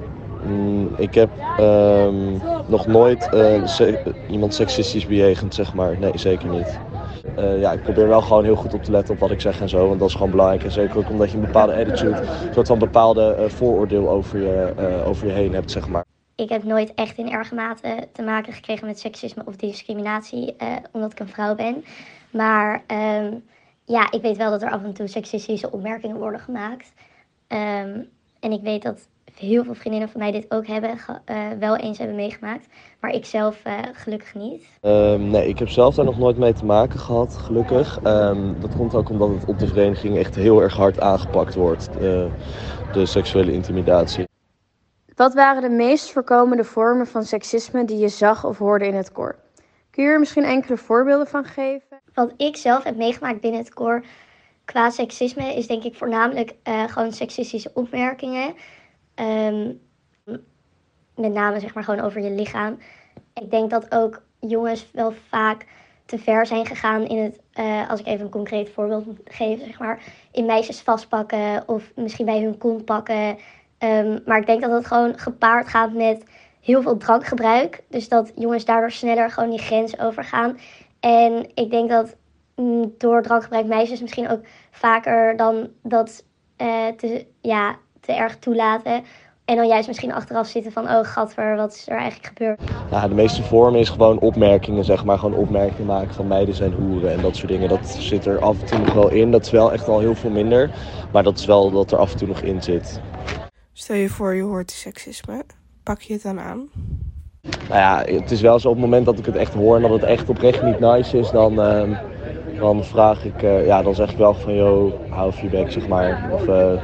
Mm, 0.46 0.88
ik 0.96 1.14
heb 1.14 1.30
um, 1.60 2.40
nog 2.66 2.86
nooit 2.86 3.28
se 3.64 3.98
iemand 4.30 4.54
seksistisch 4.54 5.06
bejegend, 5.06 5.54
zeg 5.54 5.74
maar. 5.74 5.98
Nee, 5.98 6.12
zeker 6.14 6.48
niet. 6.48 6.78
Uh, 7.38 7.60
ja, 7.60 7.72
ik 7.72 7.82
probeer 7.82 8.08
wel 8.08 8.20
gewoon 8.20 8.44
heel 8.44 8.56
goed 8.56 8.74
op 8.74 8.82
te 8.82 8.90
letten 8.90 9.14
op 9.14 9.20
wat 9.20 9.30
ik 9.30 9.40
zeg 9.40 9.60
en 9.60 9.68
zo. 9.68 9.88
Want 9.88 10.00
dat 10.00 10.08
is 10.08 10.14
gewoon 10.14 10.30
belangrijk. 10.30 10.64
En 10.64 10.70
zeker 10.70 10.96
ook 10.96 11.10
omdat 11.10 11.30
je 11.30 11.36
een 11.36 11.44
bepaalde 11.44 11.74
attitude, 11.74 12.20
een 12.56 12.66
soort 12.66 12.78
bepaalde 12.78 13.36
uh, 13.38 13.48
vooroordeel 13.48 14.08
over 14.08 14.40
je, 14.40 14.72
uh, 14.78 15.08
over 15.08 15.26
je 15.26 15.32
heen 15.32 15.52
hebt, 15.52 15.70
zeg 15.70 15.88
maar. 15.88 16.04
Ik 16.34 16.48
heb 16.48 16.64
nooit 16.64 16.94
echt 16.94 17.18
in 17.18 17.30
erge 17.30 17.54
mate 17.54 18.08
te 18.12 18.22
maken 18.22 18.52
gekregen 18.52 18.86
met 18.86 18.98
seksisme 18.98 19.42
of 19.46 19.56
discriminatie, 19.56 20.56
omdat 20.92 21.12
ik 21.12 21.20
een 21.20 21.28
vrouw 21.28 21.54
ben. 21.54 21.84
Maar 22.30 22.84
um, 23.20 23.44
ja, 23.84 24.10
ik 24.10 24.22
weet 24.22 24.36
wel 24.36 24.50
dat 24.50 24.62
er 24.62 24.70
af 24.70 24.82
en 24.82 24.92
toe 24.92 25.06
seksistische 25.06 25.70
opmerkingen 25.70 26.16
worden 26.16 26.40
gemaakt. 26.40 26.92
Um, 27.48 28.08
en 28.40 28.52
ik 28.52 28.62
weet 28.62 28.82
dat 28.82 29.08
heel 29.38 29.64
veel 29.64 29.74
vriendinnen 29.74 30.08
van 30.08 30.20
mij 30.20 30.32
dit 30.32 30.46
ook 30.48 30.66
hebben, 30.66 30.90
uh, 31.30 31.36
wel 31.58 31.76
eens 31.76 31.98
hebben 31.98 32.16
meegemaakt. 32.16 32.66
Maar 33.00 33.10
ik 33.10 33.24
zelf 33.24 33.62
uh, 33.66 33.78
gelukkig 33.92 34.34
niet. 34.34 34.64
Um, 34.82 35.30
nee, 35.30 35.48
ik 35.48 35.58
heb 35.58 35.68
zelf 35.68 35.94
daar 35.94 36.04
nog 36.04 36.18
nooit 36.18 36.36
mee 36.36 36.52
te 36.52 36.64
maken 36.64 36.98
gehad, 36.98 37.36
gelukkig. 37.36 37.98
Um, 38.04 38.60
dat 38.60 38.76
komt 38.76 38.94
ook 38.94 39.08
omdat 39.08 39.28
het 39.28 39.44
op 39.44 39.58
de 39.58 39.66
vereniging 39.66 40.16
echt 40.18 40.34
heel 40.34 40.62
erg 40.62 40.76
hard 40.76 41.00
aangepakt 41.00 41.54
wordt, 41.54 41.92
de, 41.92 42.28
de 42.92 43.06
seksuele 43.06 43.52
intimidatie. 43.52 44.24
Wat 45.14 45.34
waren 45.34 45.62
de 45.62 45.76
meest 45.76 46.10
voorkomende 46.10 46.64
vormen 46.64 47.06
van 47.06 47.24
seksisme 47.24 47.84
die 47.84 47.98
je 47.98 48.08
zag 48.08 48.44
of 48.44 48.58
hoorde 48.58 48.86
in 48.86 48.94
het 48.94 49.12
koor? 49.12 49.36
Kun 49.90 50.04
je 50.04 50.10
er 50.10 50.18
misschien 50.18 50.44
enkele 50.44 50.76
voorbeelden 50.76 51.26
van 51.26 51.44
geven? 51.44 52.00
Wat 52.14 52.32
ik 52.36 52.56
zelf 52.56 52.84
heb 52.84 52.96
meegemaakt 52.96 53.40
binnen 53.40 53.60
het 53.60 53.74
koor 53.74 54.04
qua 54.66 54.90
seksisme 54.90 55.54
is 55.54 55.66
denk 55.66 55.84
ik 55.84 55.94
voornamelijk 55.94 56.54
uh, 56.64 56.84
gewoon 56.88 57.12
seksistische 57.12 57.70
opmerkingen. 57.74 58.54
Um, 59.20 59.80
met 61.16 61.32
name 61.32 61.60
zeg 61.60 61.74
maar 61.74 61.84
gewoon 61.84 62.04
over 62.04 62.20
je 62.20 62.30
lichaam. 62.30 62.78
Ik 63.34 63.50
denk 63.50 63.70
dat 63.70 63.92
ook 63.92 64.22
jongens 64.40 64.90
wel 64.92 65.12
vaak 65.28 65.66
te 66.04 66.18
ver 66.18 66.46
zijn 66.46 66.66
gegaan 66.66 67.06
in 67.06 67.18
het, 67.18 67.40
uh, 67.54 67.90
als 67.90 68.00
ik 68.00 68.06
even 68.06 68.24
een 68.24 68.30
concreet 68.30 68.70
voorbeeld 68.70 69.06
geven, 69.24 69.66
zeg 69.66 69.78
maar, 69.78 70.02
in 70.32 70.44
meisjes 70.44 70.80
vastpakken 70.80 71.68
of 71.68 71.92
misschien 71.94 72.26
bij 72.26 72.42
hun 72.42 72.58
kont 72.58 72.84
pakken. 72.84 73.38
Um, 73.78 74.22
maar 74.26 74.38
ik 74.38 74.46
denk 74.46 74.60
dat 74.60 74.70
het 74.70 74.86
gewoon 74.86 75.18
gepaard 75.18 75.68
gaat 75.68 75.92
met 75.92 76.24
heel 76.60 76.82
veel 76.82 76.96
drankgebruik. 76.96 77.82
Dus 77.88 78.08
dat 78.08 78.32
jongens 78.34 78.64
daardoor 78.64 78.90
sneller 78.90 79.30
gewoon 79.30 79.50
die 79.50 79.58
grens 79.58 79.98
overgaan. 79.98 80.58
En 81.00 81.50
ik 81.54 81.70
denk 81.70 81.90
dat 81.90 82.16
mm, 82.54 82.94
door 82.98 83.22
drankgebruik 83.22 83.66
meisjes 83.66 84.00
misschien 84.00 84.28
ook 84.28 84.40
vaker 84.70 85.36
dan 85.36 85.68
dat 85.82 86.24
uh, 86.62 86.88
te, 86.88 87.26
ja, 87.40 87.76
te 88.06 88.12
erg 88.12 88.36
toelaten. 88.36 89.04
En 89.44 89.56
dan 89.56 89.66
juist 89.66 89.86
misschien 89.86 90.12
achteraf 90.12 90.46
zitten 90.46 90.72
van, 90.72 90.84
oh 90.88 91.04
gadver, 91.04 91.56
wat 91.56 91.74
is 91.74 91.88
er 91.88 91.96
eigenlijk 91.96 92.26
gebeurd? 92.26 92.60
Ja, 92.90 93.08
de 93.08 93.14
meeste 93.14 93.42
vormen 93.42 93.80
is 93.80 93.88
gewoon 93.88 94.18
opmerkingen, 94.18 94.84
zeg 94.84 95.04
maar. 95.04 95.18
Gewoon 95.18 95.38
opmerkingen 95.38 95.86
maken 95.86 96.14
van 96.14 96.26
meiden 96.26 96.54
zijn 96.54 96.72
hoeren 96.72 97.12
en 97.12 97.20
dat 97.20 97.36
soort 97.36 97.48
dingen. 97.48 97.68
Dat 97.68 97.88
zit 97.88 98.26
er 98.26 98.40
af 98.40 98.60
en 98.60 98.66
toe 98.66 98.78
nog 98.78 98.92
wel 98.92 99.10
in. 99.10 99.30
Dat 99.30 99.44
is 99.44 99.50
wel 99.50 99.72
echt 99.72 99.88
al 99.88 100.00
heel 100.00 100.14
veel 100.14 100.30
minder. 100.30 100.70
Maar 101.12 101.22
dat 101.22 101.38
is 101.38 101.46
wel 101.46 101.70
dat 101.70 101.92
er 101.92 101.98
af 101.98 102.12
en 102.12 102.18
toe 102.18 102.28
nog 102.28 102.40
in 102.40 102.62
zit. 102.62 103.00
Stel 103.72 103.96
je 103.96 104.08
voor 104.08 104.34
je 104.34 104.42
hoort 104.42 104.70
seksisme. 104.70 105.44
Pak 105.82 106.00
je 106.00 106.12
het 106.12 106.22
dan 106.22 106.40
aan? 106.40 106.68
Nou 107.68 107.80
ja, 107.80 108.02
het 108.04 108.30
is 108.30 108.40
wel 108.40 108.58
zo 108.58 108.68
op 108.68 108.74
het 108.74 108.84
moment 108.84 109.06
dat 109.06 109.18
ik 109.18 109.26
het 109.26 109.36
echt 109.36 109.54
hoor 109.54 109.76
en 109.76 109.82
dat 109.82 109.90
het 109.90 110.02
echt 110.02 110.28
oprecht 110.28 110.62
niet 110.62 110.80
nice 110.80 111.18
is, 111.18 111.30
dan, 111.30 111.60
ehm, 111.60 111.94
dan 112.58 112.84
vraag 112.84 113.24
ik, 113.24 113.42
eh, 113.42 113.66
ja, 113.66 113.82
dan 113.82 113.94
zeg 113.94 114.10
ik 114.10 114.16
wel 114.16 114.34
van, 114.34 114.54
yo, 114.54 115.00
hou 115.08 115.48
bek, 115.50 115.72
zeg 115.72 115.88
maar. 115.88 116.32
Of 116.32 116.48
eh, 116.48 116.82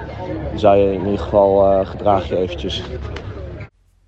zou 0.55 0.77
je 0.77 0.93
in 0.93 1.05
ieder 1.05 1.19
geval 1.19 1.65
eh, 1.65 1.87
gedraag 1.87 2.29
je 2.29 2.37
eventjes. 2.37 2.85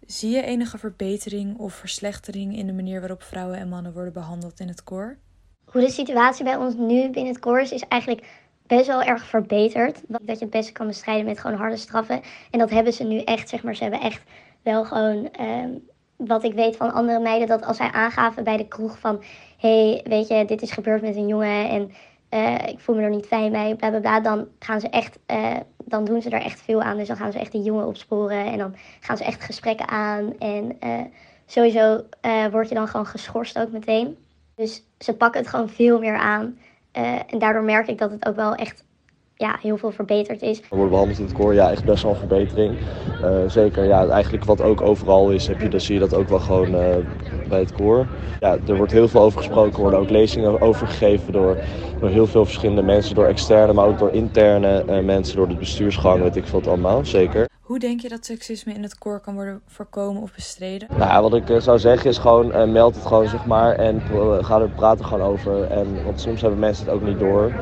Zie 0.06 0.30
je 0.30 0.42
enige 0.42 0.78
verbetering 0.78 1.58
of 1.58 1.74
verslechtering 1.74 2.56
in 2.56 2.66
de 2.66 2.72
manier 2.72 3.00
waarop 3.00 3.22
vrouwen 3.22 3.58
en 3.58 3.68
mannen 3.68 3.92
worden 3.92 4.12
behandeld 4.12 4.60
in 4.60 4.68
het 4.68 4.84
koor? 4.84 5.16
Hoe 5.64 5.80
de 5.80 5.90
situatie 5.90 6.44
bij 6.44 6.56
ons 6.56 6.74
nu 6.74 7.10
binnen 7.10 7.32
het 7.32 7.38
koor 7.38 7.60
is, 7.60 7.72
is 7.72 7.88
eigenlijk 7.88 8.26
best 8.66 8.86
wel 8.86 9.02
erg 9.02 9.24
verbeterd. 9.24 10.02
Dat 10.08 10.38
je 10.38 10.44
het 10.44 10.50
beste 10.50 10.72
kan 10.72 10.86
bestrijden 10.86 11.24
met 11.24 11.38
gewoon 11.38 11.56
harde 11.56 11.76
straffen. 11.76 12.20
En 12.50 12.58
dat 12.58 12.70
hebben 12.70 12.92
ze 12.92 13.04
nu 13.04 13.18
echt, 13.18 13.48
zeg 13.48 13.62
maar, 13.62 13.74
ze 13.74 13.82
hebben 13.82 14.00
echt 14.00 14.22
wel 14.62 14.84
gewoon... 14.84 15.30
ehm, 15.30 15.70
wat 16.16 16.44
ik 16.44 16.54
weet 16.54 16.76
van 16.76 16.92
andere 16.92 17.20
meiden, 17.20 17.48
dat 17.48 17.64
als 17.64 17.76
zij 17.76 17.90
aangaven 17.90 18.44
bij 18.44 18.56
de 18.56 18.68
kroeg 18.68 18.98
van... 18.98 19.22
hey, 19.68 20.00
weet 20.04 20.28
je, 20.28 20.44
dit 20.44 20.62
is 20.62 20.70
gebeurd 20.70 21.02
met 21.02 21.16
een 21.16 21.26
jongen 21.26 21.68
en 21.68 21.90
eh, 22.28 22.68
ik 22.68 22.80
voel 22.80 22.96
me 22.96 23.02
er 23.02 23.10
niet 23.10 23.26
fijn 23.26 23.52
bij, 23.52 23.74
bla 23.74 23.90
bla 23.90 24.00
bla. 24.00 24.20
Dan 24.20 24.48
gaan 24.58 24.80
ze 24.80 24.88
echt, 24.88 25.18
eh, 25.26 25.56
dan 25.84 26.04
doen 26.04 26.22
ze 26.22 26.30
er 26.30 26.42
echt 26.42 26.60
veel 26.60 26.82
aan. 26.82 26.96
Dus 26.96 27.08
dan 27.08 27.16
gaan 27.16 27.32
ze 27.32 27.38
echt 27.38 27.52
die 27.52 27.62
jongen 27.62 27.86
opsporen 27.86 28.46
en 28.46 28.58
dan 28.58 28.74
gaan 29.00 29.16
ze 29.16 29.24
echt 29.24 29.42
gesprekken 29.42 29.88
aan. 29.88 30.38
En 30.38 30.76
eh, 30.80 31.00
sowieso 31.46 32.04
word 32.50 32.68
je 32.68 32.74
dan 32.74 32.88
gewoon 32.88 33.06
geschorst 33.06 33.58
ook 33.58 33.70
meteen. 33.70 34.16
Dus 34.54 34.82
ze 34.98 35.14
pakken 35.14 35.40
het 35.40 35.50
gewoon 35.50 35.68
veel 35.68 35.98
meer 35.98 36.16
aan. 36.16 36.58
En 36.92 37.38
daardoor 37.38 37.62
merk 37.62 37.88
ik 37.88 37.98
dat 37.98 38.10
het 38.10 38.26
ook 38.26 38.36
wel 38.36 38.54
echt 38.54 38.84
ja, 39.36 39.58
heel 39.60 39.76
veel 39.76 39.90
verbeterd 39.90 40.42
is. 40.42 40.60
worden 40.68 40.88
behandeld 40.88 41.18
in 41.18 41.24
het 41.24 41.32
koor, 41.32 41.54
ja, 41.54 41.70
echt 41.70 41.84
best 41.84 42.02
wel 42.02 42.12
een 42.12 42.18
verbetering. 42.18 42.78
Eh, 43.20 43.42
zeker, 43.46 43.84
ja, 43.84 44.08
eigenlijk 44.08 44.44
wat 44.44 44.60
ook 44.60 44.80
overal 44.80 45.30
is, 45.30 45.46
heb 45.46 45.60
je, 45.60 45.68
dan 45.68 45.80
zie 45.80 45.94
je 45.94 46.00
dat 46.00 46.14
ook 46.14 46.28
wel 46.28 46.38
gewoon 46.38 46.74
eh, 46.74 46.96
bij 47.48 47.58
het 47.58 47.72
koor. 47.72 48.06
Ja, 48.38 48.58
er 48.66 48.76
wordt 48.76 48.92
heel 48.92 49.08
veel 49.08 49.20
over 49.20 49.38
gesproken, 49.38 49.74
er 49.74 49.80
worden 49.80 50.00
ook 50.00 50.10
lezingen 50.10 50.60
over 50.60 50.86
gegeven 50.86 51.32
door, 51.32 51.58
door 51.98 52.08
heel 52.08 52.26
veel 52.26 52.44
verschillende 52.44 52.82
mensen, 52.82 53.14
door 53.14 53.26
externe, 53.26 53.72
maar 53.72 53.86
ook 53.86 53.98
door 53.98 54.12
interne 54.12 54.84
eh, 54.84 54.98
mensen, 54.98 55.36
door 55.36 55.48
de 55.48 55.56
bestuursgang, 55.56 56.22
weet 56.22 56.36
ik 56.36 56.46
veel 56.46 56.62
allemaal, 56.62 57.04
zeker. 57.04 57.48
Hoe 57.64 57.78
denk 57.78 58.00
je 58.00 58.08
dat 58.08 58.24
seksisme 58.24 58.72
in 58.72 58.82
het 58.82 58.98
koor 58.98 59.20
kan 59.20 59.34
worden 59.34 59.60
voorkomen 59.66 60.22
of 60.22 60.34
bestreden? 60.34 60.88
Nou, 60.98 61.22
wat 61.22 61.34
ik 61.34 61.50
eh, 61.50 61.60
zou 61.60 61.78
zeggen 61.78 62.10
is 62.10 62.18
gewoon, 62.18 62.52
eh, 62.52 62.64
meld 62.68 62.94
het 62.94 63.06
gewoon, 63.06 63.28
zeg 63.28 63.46
maar, 63.46 63.74
en 63.74 64.02
pro- 64.10 64.42
ga 64.42 64.60
er 64.60 64.68
praten 64.68 65.04
gewoon 65.04 65.26
over. 65.26 65.64
En, 65.64 65.86
want 66.04 66.20
soms 66.20 66.40
hebben 66.40 66.58
mensen 66.58 66.86
het 66.86 66.94
ook 66.94 67.02
niet 67.02 67.18
door. 67.18 67.52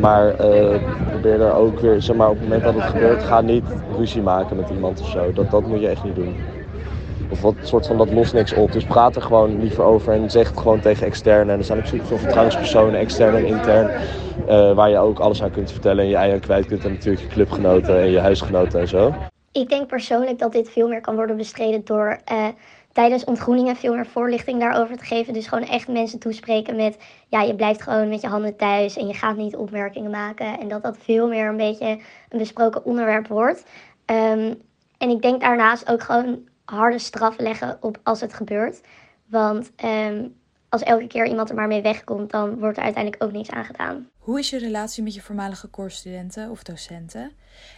Maar 0.00 0.28
eh, 0.28 0.80
probeer 1.10 1.40
er 1.40 1.54
ook 1.54 1.78
weer, 1.80 2.02
zeg 2.02 2.16
maar, 2.16 2.28
op 2.28 2.34
het 2.34 2.42
moment 2.42 2.62
dat 2.62 2.74
het 2.74 2.82
gebeurt, 2.82 3.22
ga 3.22 3.40
niet 3.40 3.64
ruzie 3.96 4.22
maken 4.22 4.56
met 4.56 4.70
iemand 4.70 5.00
of 5.00 5.08
zo. 5.08 5.32
Dat, 5.32 5.50
dat 5.50 5.66
moet 5.66 5.80
je 5.80 5.88
echt 5.88 6.04
niet 6.04 6.14
doen. 6.14 6.34
Of 7.28 7.40
wat 7.40 7.54
soort 7.62 7.86
van, 7.86 7.98
dat 7.98 8.12
lost 8.12 8.32
niks 8.32 8.52
op. 8.52 8.72
Dus 8.72 8.84
praat 8.84 9.16
er 9.16 9.22
gewoon 9.22 9.60
liever 9.60 9.84
over 9.84 10.12
en 10.12 10.30
zeg 10.30 10.48
het 10.48 10.58
gewoon 10.58 10.80
tegen 10.80 11.06
externe. 11.06 11.52
En 11.52 11.58
er 11.58 11.64
zijn 11.64 11.78
ook 11.78 11.86
superveel 11.86 12.18
vertrouwenspersonen, 12.18 13.00
extern 13.00 13.34
en 13.34 13.46
intern, 13.46 13.90
eh, 14.46 14.72
waar 14.72 14.90
je 14.90 14.98
ook 14.98 15.18
alles 15.18 15.42
aan 15.42 15.50
kunt 15.50 15.70
vertellen 15.70 16.04
en 16.04 16.10
je 16.10 16.16
ei 16.16 16.32
aan 16.32 16.40
kwijt 16.40 16.66
kunt. 16.66 16.84
En 16.84 16.90
natuurlijk 16.92 17.22
je 17.22 17.28
clubgenoten 17.28 18.00
en 18.00 18.10
je 18.10 18.18
huisgenoten 18.20 18.80
en 18.80 18.88
zo. 18.88 19.12
Ik 19.56 19.68
denk 19.68 19.86
persoonlijk 19.86 20.38
dat 20.38 20.52
dit 20.52 20.70
veel 20.70 20.88
meer 20.88 21.00
kan 21.00 21.14
worden 21.14 21.36
bestreden 21.36 21.84
door 21.84 22.18
eh, 22.24 22.48
tijdens 22.92 23.24
ontgroeningen 23.24 23.76
veel 23.76 23.94
meer 23.94 24.06
voorlichting 24.06 24.60
daarover 24.60 24.96
te 24.96 25.04
geven. 25.04 25.32
Dus 25.32 25.46
gewoon 25.46 25.68
echt 25.68 25.88
mensen 25.88 26.18
toespreken 26.18 26.76
met, 26.76 26.98
ja, 27.28 27.42
je 27.42 27.54
blijft 27.54 27.82
gewoon 27.82 28.08
met 28.08 28.20
je 28.20 28.26
handen 28.26 28.56
thuis 28.56 28.96
en 28.96 29.06
je 29.06 29.14
gaat 29.14 29.36
niet 29.36 29.56
opmerkingen 29.56 30.10
maken. 30.10 30.58
En 30.58 30.68
dat 30.68 30.82
dat 30.82 30.98
veel 30.98 31.28
meer 31.28 31.48
een 31.48 31.56
beetje 31.56 31.98
een 32.28 32.38
besproken 32.38 32.84
onderwerp 32.84 33.26
wordt. 33.26 33.64
Ehm, 34.04 34.54
en 34.98 35.10
ik 35.10 35.22
denk 35.22 35.40
daarnaast 35.40 35.90
ook 35.90 36.02
gewoon 36.02 36.48
harde 36.64 36.98
straffen 36.98 37.42
leggen 37.42 37.78
op 37.80 37.98
als 38.02 38.20
het 38.20 38.34
gebeurt. 38.34 38.80
Want 39.26 39.72
ehm, 39.76 40.28
als 40.76 40.84
elke 40.84 41.06
keer 41.06 41.26
iemand 41.26 41.48
er 41.48 41.54
maar 41.54 41.66
mee 41.66 41.82
wegkomt, 41.82 42.30
dan 42.30 42.58
wordt 42.58 42.76
er 42.76 42.82
uiteindelijk 42.84 43.24
ook 43.24 43.32
niks 43.32 43.50
aan 43.50 43.64
gedaan. 43.64 44.08
Hoe 44.18 44.38
is 44.38 44.50
je 44.50 44.58
relatie 44.58 45.02
met 45.02 45.14
je 45.14 45.20
voormalige 45.20 45.66
koorstudenten 45.66 46.50
of 46.50 46.62
docenten? 46.62 47.32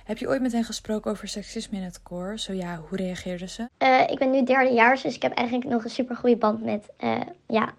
Heb 0.05 0.19
je 0.19 0.28
ooit 0.28 0.40
met 0.40 0.52
hen 0.52 0.64
gesproken 0.64 1.11
over 1.11 1.28
seksisme 1.28 1.76
in 1.76 1.83
het 1.83 2.02
koor? 2.02 2.38
Zo 2.38 2.52
ja, 2.52 2.81
hoe 2.88 2.99
reageerden 2.99 3.49
ze? 3.49 3.69
Eh, 3.78 4.00
ik 4.09 4.19
ben 4.19 4.31
nu 4.31 4.45
derdejaars, 4.45 5.02
dus 5.02 5.14
ik 5.14 5.23
heb 5.23 5.33
eigenlijk 5.33 5.71
nog 5.71 5.85
een 5.85 5.90
super 5.90 6.17
goede 6.17 6.37
band 6.37 6.64
met, 6.64 6.88
eh, 6.97 7.21
ja, 7.47 7.73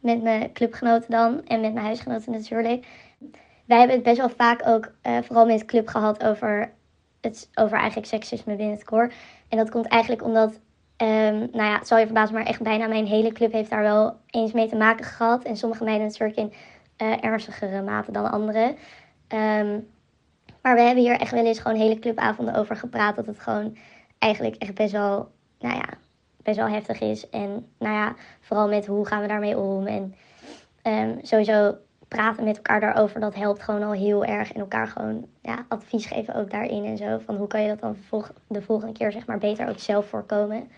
met 0.00 0.22
mijn 0.22 0.52
clubgenoten 0.52 1.10
dan 1.10 1.46
en 1.46 1.60
met 1.60 1.72
mijn 1.72 1.86
huisgenoten 1.86 2.32
natuurlijk. 2.32 2.86
Wij 3.64 3.78
hebben 3.78 3.96
het 3.96 4.04
best 4.04 4.18
wel 4.18 4.30
vaak 4.30 4.66
ook, 4.66 4.92
eh, 5.02 5.18
vooral 5.22 5.46
met 5.46 5.64
club 5.64 5.88
gehad, 5.88 6.24
over, 6.24 6.72
het, 7.20 7.48
over 7.54 7.78
eigenlijk 7.78 8.08
seksisme 8.08 8.56
binnen 8.56 8.74
het 8.74 8.84
koor. 8.84 9.12
En 9.48 9.56
dat 9.56 9.70
komt 9.70 9.86
eigenlijk 9.86 10.24
omdat, 10.24 10.60
ehm, 11.06 11.38
nou 11.38 11.70
ja, 11.70 11.78
het 11.78 11.86
zal 11.86 11.98
je 11.98 12.04
verbazen, 12.04 12.34
maar 12.34 12.46
echt 12.46 12.62
bijna 12.62 12.86
mijn 12.86 13.06
hele 13.06 13.32
club 13.32 13.52
heeft 13.52 13.70
daar 13.70 13.82
wel 13.82 14.16
eens 14.30 14.52
mee 14.52 14.68
te 14.68 14.76
maken 14.76 15.04
gehad. 15.04 15.44
En 15.44 15.56
sommige 15.56 15.84
meiden 15.84 16.06
natuurlijk 16.06 16.38
in 16.38 16.52
eh, 16.96 17.24
ernstigere 17.24 17.82
mate 17.82 18.12
dan 18.12 18.30
anderen. 18.30 18.76
Ehm, 19.28 19.78
maar 20.62 20.74
we 20.74 20.80
hebben 20.80 21.02
hier 21.02 21.20
echt 21.20 21.32
wel 21.32 21.44
eens 21.44 21.58
gewoon 21.58 21.78
hele 21.78 21.98
clubavonden 21.98 22.54
over 22.54 22.76
gepraat. 22.76 23.16
Dat 23.16 23.26
het 23.26 23.40
gewoon 23.40 23.76
eigenlijk 24.18 24.56
echt 24.56 24.74
best 24.74 24.92
wel, 24.92 25.30
nou 25.58 25.74
ja, 25.74 25.88
best 26.42 26.56
wel 26.56 26.68
heftig 26.68 27.00
is. 27.00 27.28
En 27.30 27.66
nou 27.78 27.94
ja, 27.94 28.14
vooral 28.40 28.68
met 28.68 28.86
hoe 28.86 29.06
gaan 29.06 29.20
we 29.20 29.28
daarmee 29.28 29.58
om. 29.58 29.86
En 29.86 30.14
ehm, 30.82 31.18
sowieso 31.22 31.76
praten 32.08 32.44
met 32.44 32.56
elkaar 32.56 32.80
daarover, 32.80 33.20
dat 33.20 33.34
helpt 33.34 33.62
gewoon 33.62 33.82
al 33.82 33.92
heel 33.92 34.24
erg. 34.24 34.52
En 34.52 34.60
elkaar 34.60 34.86
gewoon 34.86 35.26
ja, 35.42 35.64
advies 35.68 36.06
geven 36.06 36.34
ook 36.34 36.50
daarin 36.50 36.84
en 36.84 36.96
zo. 36.96 37.18
Van 37.18 37.36
hoe 37.36 37.46
kan 37.46 37.62
je 37.62 37.68
dat 37.68 37.80
dan 37.80 37.96
de 38.46 38.62
volgende 38.62 38.92
keer 38.92 39.12
zeg 39.12 39.26
maar 39.26 39.38
beter 39.38 39.68
ook 39.68 39.78
zelf 39.78 40.06
voorkomen. 40.06 40.70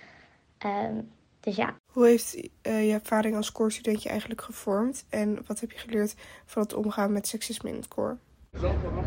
Ehm, 0.62 0.94
dus 1.40 1.56
ja, 1.56 1.74
Hoe 1.92 2.06
heeft 2.06 2.48
eh, 2.62 2.86
je 2.86 2.92
ervaring 2.92 3.36
als 3.36 3.52
koorstudent 3.52 4.02
je 4.02 4.08
eigenlijk 4.08 4.40
gevormd? 4.40 5.04
En 5.08 5.38
wat 5.46 5.60
heb 5.60 5.70
je 5.70 5.78
geleerd 5.78 6.14
van 6.44 6.62
het 6.62 6.74
omgaan 6.74 7.12
met 7.12 7.26
seksisme 7.26 7.68
in 7.68 7.76
het 7.76 7.88
koor? 7.88 8.16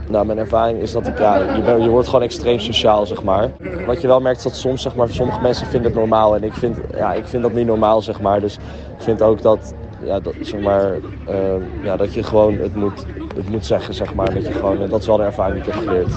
Nou, 0.09 0.25
mijn 0.25 0.37
ervaring 0.37 0.79
is 0.79 0.91
dat 0.91 1.07
ik, 1.07 1.17
ja, 1.17 1.37
je, 1.37 1.81
je 1.81 1.89
wordt 1.89 2.07
gewoon 2.07 2.23
extreem 2.23 2.59
sociaal, 2.59 3.05
zeg 3.05 3.23
maar. 3.23 3.51
Wat 3.85 4.01
je 4.01 4.07
wel 4.07 4.21
merkt 4.21 4.37
is 4.37 4.43
dat 4.43 4.55
soms, 4.55 4.81
zeg 4.81 4.95
maar, 4.95 5.09
sommige 5.09 5.41
mensen 5.41 5.67
vinden 5.67 5.91
het 5.91 5.99
normaal. 5.99 6.35
En 6.35 6.43
ik 6.43 6.53
vind, 6.53 6.77
ja, 6.91 7.13
ik 7.13 7.27
vind 7.27 7.43
dat 7.43 7.53
niet 7.53 7.65
normaal, 7.65 8.01
zeg 8.01 8.21
maar. 8.21 8.39
Dus 8.39 8.55
ik 8.97 9.01
vind 9.01 9.21
ook 9.21 9.41
dat, 9.41 9.73
ja, 10.03 10.19
dat, 10.19 10.33
zeg 10.41 10.61
maar, 10.61 10.99
eh, 11.27 11.83
ja, 11.83 11.97
dat 11.97 12.13
je 12.13 12.23
gewoon 12.23 12.57
het 12.57 12.75
moet, 12.75 13.05
het 13.35 13.49
moet 13.49 13.65
zeggen, 13.65 13.93
zeg 13.93 14.13
maar. 14.13 14.33
Dat, 14.33 14.45
je 14.45 14.53
gewoon, 14.53 14.89
dat 14.89 15.01
is 15.01 15.07
wel 15.07 15.17
de 15.17 15.23
ervaring 15.23 15.63
die 15.63 15.73
ik 15.73 15.79
heb 15.79 15.87
geleerd. 15.87 16.13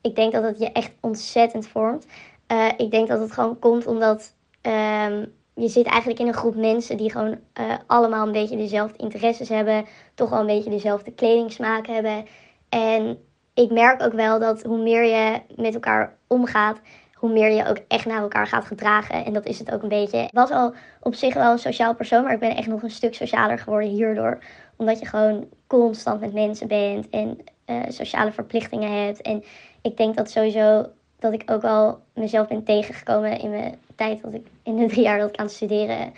ik 0.00 0.16
denk 0.16 0.32
dat 0.32 0.42
het 0.42 0.58
je 0.58 0.72
echt 0.72 0.92
ontzettend 1.00 1.66
vormt. 1.66 2.06
Eh, 2.46 2.66
ik 2.76 2.90
denk 2.90 3.08
dat 3.08 3.20
het 3.20 3.32
gewoon 3.32 3.58
komt 3.58 3.86
omdat 3.86 4.36
ehm, 4.60 5.24
je 5.54 5.68
zit 5.68 5.86
eigenlijk 5.86 6.20
in 6.20 6.26
een 6.26 6.34
groep 6.34 6.56
mensen 6.56 6.96
die 6.96 7.10
gewoon 7.10 7.38
eh, 7.52 7.64
allemaal 7.86 8.26
een 8.26 8.32
beetje 8.32 8.56
dezelfde 8.56 8.98
interesses 8.98 9.48
hebben. 9.48 9.86
Toch 10.14 10.30
wel 10.30 10.40
een 10.40 10.46
beetje 10.46 10.70
dezelfde 10.70 11.12
kledingsmaak 11.12 11.86
hebben. 11.86 12.26
En 12.68 13.18
ik 13.54 13.70
merk 13.70 14.02
ook 14.02 14.12
wel 14.12 14.38
dat 14.38 14.62
hoe 14.62 14.78
meer 14.78 15.04
je 15.04 15.40
met 15.56 15.74
elkaar 15.74 16.16
omgaat, 16.26 16.80
hoe 17.14 17.32
meer 17.32 17.50
je 17.50 17.68
ook 17.68 17.78
echt 17.88 18.06
naar 18.06 18.22
elkaar 18.22 18.46
gaat 18.46 18.64
gedragen. 18.64 19.24
En 19.24 19.32
dat 19.32 19.46
is 19.46 19.58
het 19.58 19.72
ook 19.72 19.82
een 19.82 19.88
beetje. 19.88 20.18
Ik 20.18 20.30
was 20.32 20.50
al 20.50 20.74
op 21.00 21.14
zich 21.14 21.34
wel 21.34 21.52
een 21.52 21.58
sociaal 21.58 21.94
persoon, 21.94 22.22
maar 22.22 22.32
ik 22.32 22.38
ben 22.38 22.56
echt 22.56 22.68
nog 22.68 22.82
een 22.82 22.90
stuk 22.90 23.14
socialer 23.14 23.58
geworden 23.58 23.88
hierdoor. 23.88 24.38
Omdat 24.76 24.98
je 24.98 25.06
gewoon 25.06 25.48
constant 25.66 26.20
met 26.20 26.32
mensen 26.32 26.68
bent 26.68 27.08
en 27.08 27.38
eh, 27.64 27.82
sociale 27.88 28.32
verplichtingen 28.32 29.04
hebt. 29.04 29.22
En 29.22 29.44
ik 29.82 29.96
denk 29.96 30.16
dat 30.16 30.30
sowieso 30.30 30.86
dat 31.18 31.32
ik 31.32 31.50
ook 31.50 31.62
wel 31.62 32.00
mezelf 32.14 32.48
ben 32.48 32.64
tegengekomen 32.64 33.38
in 33.38 33.50
mijn 33.50 33.78
tijd 33.94 34.22
dat 34.22 34.32
ik 34.32 34.46
in 34.62 34.76
de 34.76 34.86
drie 34.86 35.02
jaar 35.02 35.18
dat 35.18 35.28
ik 35.28 35.36
aan 35.36 35.46
het 35.46 35.54
studeren 35.54 36.12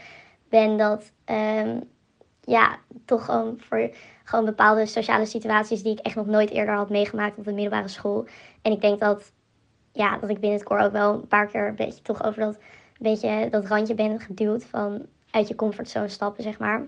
ben. 0.49 0.77
Dat 0.77 1.13
ehm, 1.25 1.81
ja, 2.41 2.79
toch 3.05 3.25
gewoon 3.25 3.57
voor 3.59 3.91
gewoon 4.25 4.45
bepaalde 4.45 4.87
sociale 4.87 5.27
situaties 5.27 5.83
die 5.83 5.93
ik 5.93 5.99
echt 5.99 6.15
nog 6.15 6.27
nooit 6.27 6.51
eerder 6.51 6.75
had 6.75 6.91
meegemaakt 6.91 7.39
op 7.39 7.45
de 7.45 7.53
middelbare 7.53 7.89
school. 7.89 8.27
En 8.63 8.73
ik 8.73 8.81
denk 8.81 9.01
dat, 9.01 9.33
ja, 9.93 10.19
dat 10.19 10.31
ik 10.31 10.41
binnen 10.41 10.59
het 10.59 10.69
koor 10.69 10.79
ook 10.79 10.93
wel 10.93 11.15
een 11.15 11.27
paar 11.27 11.47
keer 11.47 11.69
een 11.69 11.75
beetje 11.75 12.03
toch 12.03 12.25
over 12.25 12.41
dat, 12.41 12.59
beetje 12.99 13.49
dat 13.51 13.67
randje 13.67 13.95
ben 13.95 14.21
geduwd 14.21 14.65
van 14.65 15.07
uit 15.31 15.49
je 15.49 15.55
comfortzone 15.55 16.09
stappen, 16.09 16.43
zeg 16.43 16.59
maar. 16.59 16.87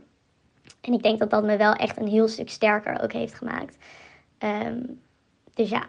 En 0.81 0.93
ik 0.93 1.03
denk 1.03 1.19
dat 1.19 1.31
dat 1.31 1.45
me 1.45 1.57
wel 1.57 1.73
echt 1.73 1.97
een 1.97 2.09
heel 2.09 2.29
stuk 2.29 2.51
sterker 2.51 3.03
ook 3.03 3.13
heeft 3.13 3.35
gemaakt. 3.35 3.77
Ehm, 4.39 4.81
dus 5.55 5.69
ja, 5.69 5.87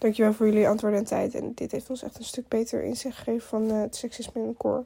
Dankjewel 0.00 0.32
voor 0.32 0.46
jullie 0.46 0.68
antwoorden 0.68 0.98
en 0.98 1.04
tijd. 1.04 1.34
En 1.34 1.52
dit 1.54 1.72
heeft 1.72 1.90
ons 1.90 2.02
echt 2.02 2.18
een 2.18 2.24
stuk 2.24 2.48
beter 2.48 2.82
inzicht 2.82 3.16
gegeven 3.16 3.48
van 3.48 3.70
eh, 3.70 3.80
het 3.80 3.96
seksisme 3.96 4.40
in 4.42 4.48
het 4.48 4.56
koor. 4.56 4.84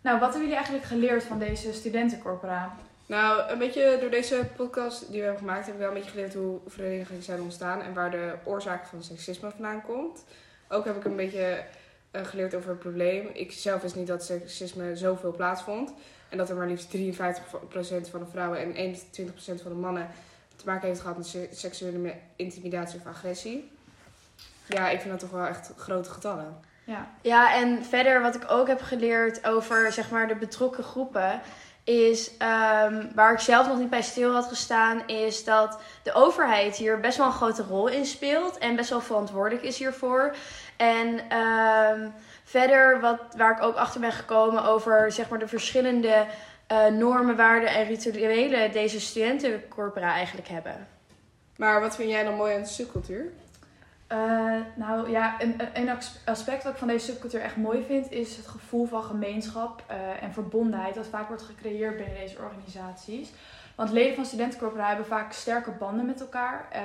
Nou, 0.00 0.18
wat 0.18 0.28
hebben 0.28 0.40
jullie 0.40 0.54
eigenlijk 0.54 0.84
geleerd 0.84 1.24
van 1.24 1.38
deze 1.38 1.72
studentencorpora? 1.72 2.76
Nou, 3.06 3.50
een 3.50 3.58
beetje 3.58 3.96
door 4.00 4.10
deze 4.10 4.46
podcast 4.56 5.00
die 5.10 5.18
we 5.18 5.24
hebben 5.26 5.38
gemaakt, 5.38 5.64
heb 5.66 5.74
ik 5.74 5.80
wel 5.80 5.88
een 5.88 5.94
beetje 5.94 6.10
geleerd 6.10 6.34
hoe 6.34 6.58
verenigingen 6.66 7.22
zijn 7.22 7.40
ontstaan 7.40 7.82
en 7.82 7.94
waar 7.94 8.10
de 8.10 8.34
oorzaak 8.44 8.86
van 8.86 9.02
seksisme 9.02 9.50
vandaan 9.50 9.82
komt. 9.82 10.24
Ook 10.68 10.84
heb 10.84 10.96
ik 10.96 11.04
een 11.04 11.16
beetje 11.16 11.64
eh, 12.10 12.24
geleerd 12.24 12.54
over 12.54 12.70
het 12.70 12.78
probleem. 12.78 13.28
Ik 13.32 13.52
zelf 13.52 13.82
wist 13.82 13.96
niet 13.96 14.06
dat 14.06 14.24
seksisme 14.24 14.96
zoveel 14.96 15.32
plaatsvond. 15.32 15.92
En 16.28 16.38
dat 16.38 16.50
er 16.50 16.56
maar 16.56 16.68
liefst 16.68 16.96
53% 16.96 18.10
van 18.10 18.20
de 18.20 18.26
vrouwen 18.30 18.58
en 18.74 18.94
21% 18.94 18.98
van 19.62 19.72
de 19.72 19.78
mannen 19.80 20.08
te 20.56 20.64
maken 20.66 20.88
heeft 20.88 21.00
gehad 21.00 21.16
met 21.16 21.26
se- 21.26 21.48
seksuele 21.50 22.14
intimidatie 22.36 22.98
of 22.98 23.06
agressie. 23.06 23.70
Ja, 24.66 24.88
ik 24.88 25.00
vind 25.00 25.10
dat 25.10 25.20
toch 25.20 25.38
wel 25.38 25.46
echt 25.46 25.72
grote 25.76 26.10
getallen. 26.10 26.60
Ja. 26.84 27.06
Ja, 27.20 27.54
en 27.54 27.84
verder 27.84 28.22
wat 28.22 28.34
ik 28.34 28.50
ook 28.50 28.66
heb 28.66 28.82
geleerd 28.82 29.46
over 29.46 29.92
zeg 29.92 30.10
maar, 30.10 30.28
de 30.28 30.34
betrokken 30.34 30.84
groepen, 30.84 31.40
is 31.84 32.36
ehm, 32.36 33.06
waar 33.14 33.32
ik 33.32 33.38
zelf 33.38 33.66
nog 33.66 33.78
niet 33.78 33.90
bij 33.90 34.02
stil 34.02 34.32
had 34.32 34.46
gestaan, 34.46 35.06
is 35.06 35.44
dat 35.44 35.80
de 36.02 36.12
overheid 36.12 36.76
hier 36.76 37.00
best 37.00 37.18
wel 37.18 37.26
een 37.26 37.32
grote 37.32 37.62
rol 37.62 37.88
in 37.88 38.06
speelt 38.06 38.58
en 38.58 38.76
best 38.76 38.90
wel 38.90 39.00
verantwoordelijk 39.00 39.64
is 39.64 39.78
hiervoor. 39.78 40.34
En 40.76 41.20
ehm, 41.28 42.08
verder 42.44 43.00
wat, 43.00 43.18
waar 43.36 43.56
ik 43.56 43.62
ook 43.62 43.76
achter 43.76 44.00
ben 44.00 44.12
gekomen 44.12 44.64
over 44.64 45.12
zeg 45.12 45.28
maar, 45.28 45.38
de 45.38 45.48
verschillende 45.48 46.26
eh, 46.66 46.86
normen, 46.86 47.36
waarden 47.36 47.68
en 47.68 47.86
rituelen 47.86 48.72
deze 48.72 49.00
studentencorpora 49.00 50.12
eigenlijk 50.12 50.48
hebben. 50.48 50.88
Maar 51.56 51.80
wat 51.80 51.96
vind 51.96 52.10
jij 52.10 52.24
dan 52.24 52.34
mooi 52.34 52.54
aan 52.54 52.62
de 52.62 52.68
subcultuur? 52.68 53.32
Eh, 54.12 54.60
nou 54.74 55.10
ja, 55.10 55.34
een, 55.38 55.54
een- 55.58 55.68
een 55.82 55.96
as- 55.96 56.18
aspect 56.24 56.62
wat 56.64 56.72
ik 56.72 56.78
van 56.78 56.88
deze 56.88 57.04
subcultuur 57.06 57.40
echt 57.40 57.56
mooi 57.56 57.84
vind, 57.86 58.10
is 58.10 58.36
het 58.36 58.46
gevoel 58.46 58.86
van 58.86 59.02
gemeenschap 59.02 59.82
eh, 59.86 60.22
en 60.22 60.32
verbondenheid 60.32 60.94
dat 60.94 61.06
vaak 61.06 61.28
wordt 61.28 61.42
gecreëerd 61.42 61.96
binnen 61.96 62.14
deze 62.20 62.36
organisaties. 62.38 63.30
Want 63.74 63.90
leden 63.90 64.14
van 64.14 64.24
studentencorpora 64.24 64.86
hebben 64.88 65.06
vaak 65.06 65.32
sterke 65.32 65.70
banden 65.70 66.06
met 66.06 66.20
elkaar 66.20 66.66
eh, 66.70 66.80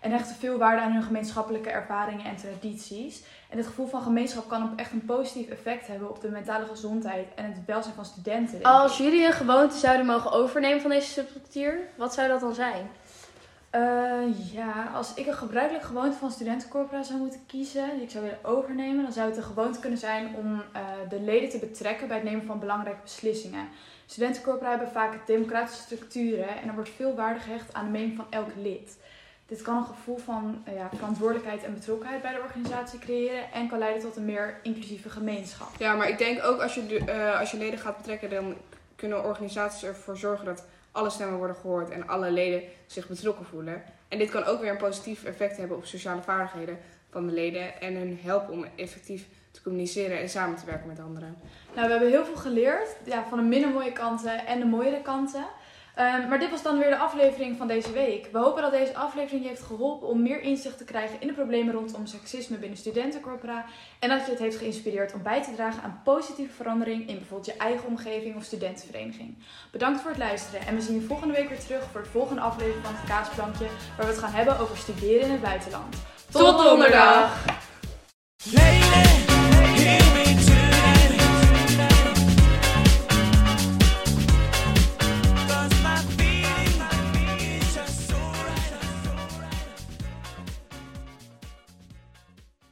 en 0.00 0.10
hechten 0.10 0.36
veel 0.36 0.58
waarde 0.58 0.82
aan 0.82 0.92
hun 0.92 1.02
gemeenschappelijke 1.02 1.70
ervaringen 1.70 2.24
en 2.26 2.36
tradities. 2.36 3.22
En 3.50 3.56
het 3.56 3.66
gevoel 3.66 3.86
van 3.86 4.02
gemeenschap 4.02 4.48
kan 4.48 4.62
ook 4.62 4.78
echt 4.78 4.92
een 4.92 5.04
positief 5.04 5.48
effect 5.48 5.86
hebben 5.86 6.10
op 6.10 6.20
de 6.20 6.28
mentale 6.28 6.66
gezondheid 6.66 7.26
en 7.34 7.44
het 7.44 7.64
welzijn 7.66 7.94
van 7.94 8.04
studenten. 8.04 8.62
Als 8.62 8.96
jullie 8.98 9.26
een 9.26 9.32
gewoonte 9.32 9.76
zouden 9.76 10.06
mogen 10.06 10.32
overnemen 10.32 10.80
van 10.80 10.90
deze 10.90 11.08
subcultuur, 11.10 11.78
wat 11.96 12.14
zou 12.14 12.28
dat 12.28 12.40
dan 12.40 12.54
zijn? 12.54 12.90
Eh, 13.74 14.52
ja, 14.52 14.90
als 14.94 15.14
ik 15.14 15.26
een 15.26 15.34
gebruikelijke 15.34 15.86
gewoonte 15.86 16.16
van 16.16 16.30
studentencorpora 16.30 17.02
zou 17.02 17.18
moeten 17.18 17.46
kiezen, 17.46 17.90
die 17.94 18.02
ik 18.02 18.10
zou 18.10 18.24
willen 18.24 18.44
overnemen, 18.44 19.02
dan 19.02 19.12
zou 19.12 19.28
het 19.28 19.36
een 19.36 19.42
gewoonte 19.42 19.80
kunnen 19.80 19.98
zijn 19.98 20.34
om 20.36 20.62
eh, 20.72 20.82
de 21.08 21.20
leden 21.20 21.48
te 21.48 21.58
betrekken 21.58 22.08
bij 22.08 22.16
het 22.16 22.26
nemen 22.26 22.46
van 22.46 22.58
belangrijke 22.58 23.02
beslissingen. 23.02 23.68
Studentencorpora 24.06 24.70
hebben 24.70 24.88
vaak 24.88 25.26
democratische 25.26 25.82
structuren 25.82 26.48
en 26.48 26.68
er 26.68 26.74
wordt 26.74 26.90
veel 26.90 27.14
waarde 27.14 27.40
gehecht 27.40 27.72
aan 27.72 27.84
de 27.84 27.90
mening 27.90 28.16
van 28.16 28.26
elk 28.30 28.48
lid. 28.56 28.98
Dit 29.46 29.62
kan 29.62 29.76
een 29.76 29.84
gevoel 29.84 30.16
van 30.16 30.62
eh, 30.64 30.76
ja, 30.76 30.88
verantwoordelijkheid 30.94 31.64
en 31.64 31.74
betrokkenheid 31.74 32.22
bij 32.22 32.32
de 32.32 32.42
organisatie 32.42 32.98
creëren 32.98 33.52
en 33.52 33.68
kan 33.68 33.78
leiden 33.78 34.02
tot 34.02 34.16
een 34.16 34.24
meer 34.24 34.60
inclusieve 34.62 35.10
gemeenschap. 35.10 35.68
Ja, 35.78 35.94
maar 35.94 36.08
ik 36.08 36.18
denk 36.18 36.44
ook 36.44 36.60
als 36.60 36.74
je, 36.74 37.34
als 37.38 37.50
je 37.50 37.58
leden 37.58 37.78
gaat 37.78 37.96
betrekken, 37.96 38.30
dan 38.30 38.54
kunnen 38.96 39.24
organisaties 39.24 39.84
ervoor 39.84 40.16
zorgen 40.16 40.44
dat 40.44 40.64
alle 40.94 41.10
stemmen 41.10 41.38
worden 41.38 41.56
gehoord 41.56 41.90
en 41.90 42.08
alle 42.08 42.30
leden 42.30 42.62
zich 42.86 43.08
betrokken 43.08 43.44
voelen. 43.44 43.82
En 44.08 44.18
dit 44.18 44.30
kan 44.30 44.44
ook 44.44 44.60
weer 44.60 44.70
een 44.70 44.76
positief 44.76 45.24
effect 45.24 45.56
hebben 45.56 45.76
op 45.76 45.84
sociale 45.84 46.22
vaardigheden 46.22 46.78
van 47.10 47.26
de 47.26 47.32
leden 47.32 47.80
en 47.80 47.94
hun 47.94 48.18
helpen 48.22 48.54
om 48.54 48.66
effectief 48.76 49.28
te 49.50 49.62
communiceren 49.62 50.20
en 50.20 50.28
samen 50.28 50.56
te 50.56 50.66
werken 50.66 50.86
met 50.86 51.00
anderen. 51.00 51.36
Nou, 51.74 51.86
we 51.86 51.92
hebben 51.92 52.10
heel 52.10 52.24
veel 52.24 52.36
geleerd 52.36 52.96
ja, 53.04 53.24
van 53.28 53.38
de 53.38 53.44
minder 53.44 53.70
mooie 53.70 53.92
kanten 53.92 54.46
en 54.46 54.58
de 54.58 54.66
mooiere 54.66 55.02
kanten. 55.02 55.46
Ehm, 55.94 56.28
maar 56.28 56.38
dit 56.38 56.50
was 56.50 56.62
dan 56.62 56.78
weer 56.78 56.90
de 56.90 56.96
aflevering 56.96 57.56
van 57.56 57.66
deze 57.66 57.92
week. 57.92 58.28
We 58.32 58.38
hopen 58.38 58.62
dat 58.62 58.70
deze 58.70 58.94
aflevering 58.94 59.42
je 59.42 59.48
heeft 59.48 59.62
geholpen 59.62 60.08
om 60.08 60.22
meer 60.22 60.40
inzicht 60.40 60.78
te 60.78 60.84
krijgen 60.84 61.20
in 61.20 61.26
de 61.26 61.32
problemen 61.32 61.74
rondom 61.74 62.06
seksisme 62.06 62.56
binnen 62.56 62.78
studentencorpora. 62.78 63.64
En 63.98 64.08
dat 64.08 64.24
je 64.24 64.30
het 64.30 64.40
heeft 64.40 64.56
geïnspireerd 64.56 65.14
om 65.14 65.22
bij 65.22 65.42
te 65.42 65.54
dragen 65.54 65.82
aan 65.82 66.00
positieve 66.04 66.52
verandering 66.52 67.08
in 67.08 67.14
bijvoorbeeld 67.14 67.46
je 67.46 67.56
eigen 67.56 67.88
omgeving 67.88 68.36
of 68.36 68.44
studentenvereniging. 68.44 69.38
Bedankt 69.70 70.00
voor 70.00 70.10
het 70.10 70.18
luisteren 70.18 70.66
en 70.66 70.74
we 70.74 70.80
zien 70.80 70.94
je 70.94 71.06
volgende 71.06 71.34
week 71.34 71.48
weer 71.48 71.60
terug 71.60 71.84
voor 71.92 72.02
de 72.02 72.08
volgende 72.08 72.40
aflevering 72.40 72.84
van 72.84 72.94
het 72.94 73.08
Kaasplankje, 73.08 73.66
waar 73.96 74.06
we 74.06 74.12
het 74.12 74.22
gaan 74.22 74.32
hebben 74.32 74.58
over 74.58 74.76
studeren 74.76 75.20
in 75.20 75.30
het 75.30 75.42
buitenland. 75.42 75.96
Tot 76.30 76.58
donderdag! 76.58 77.44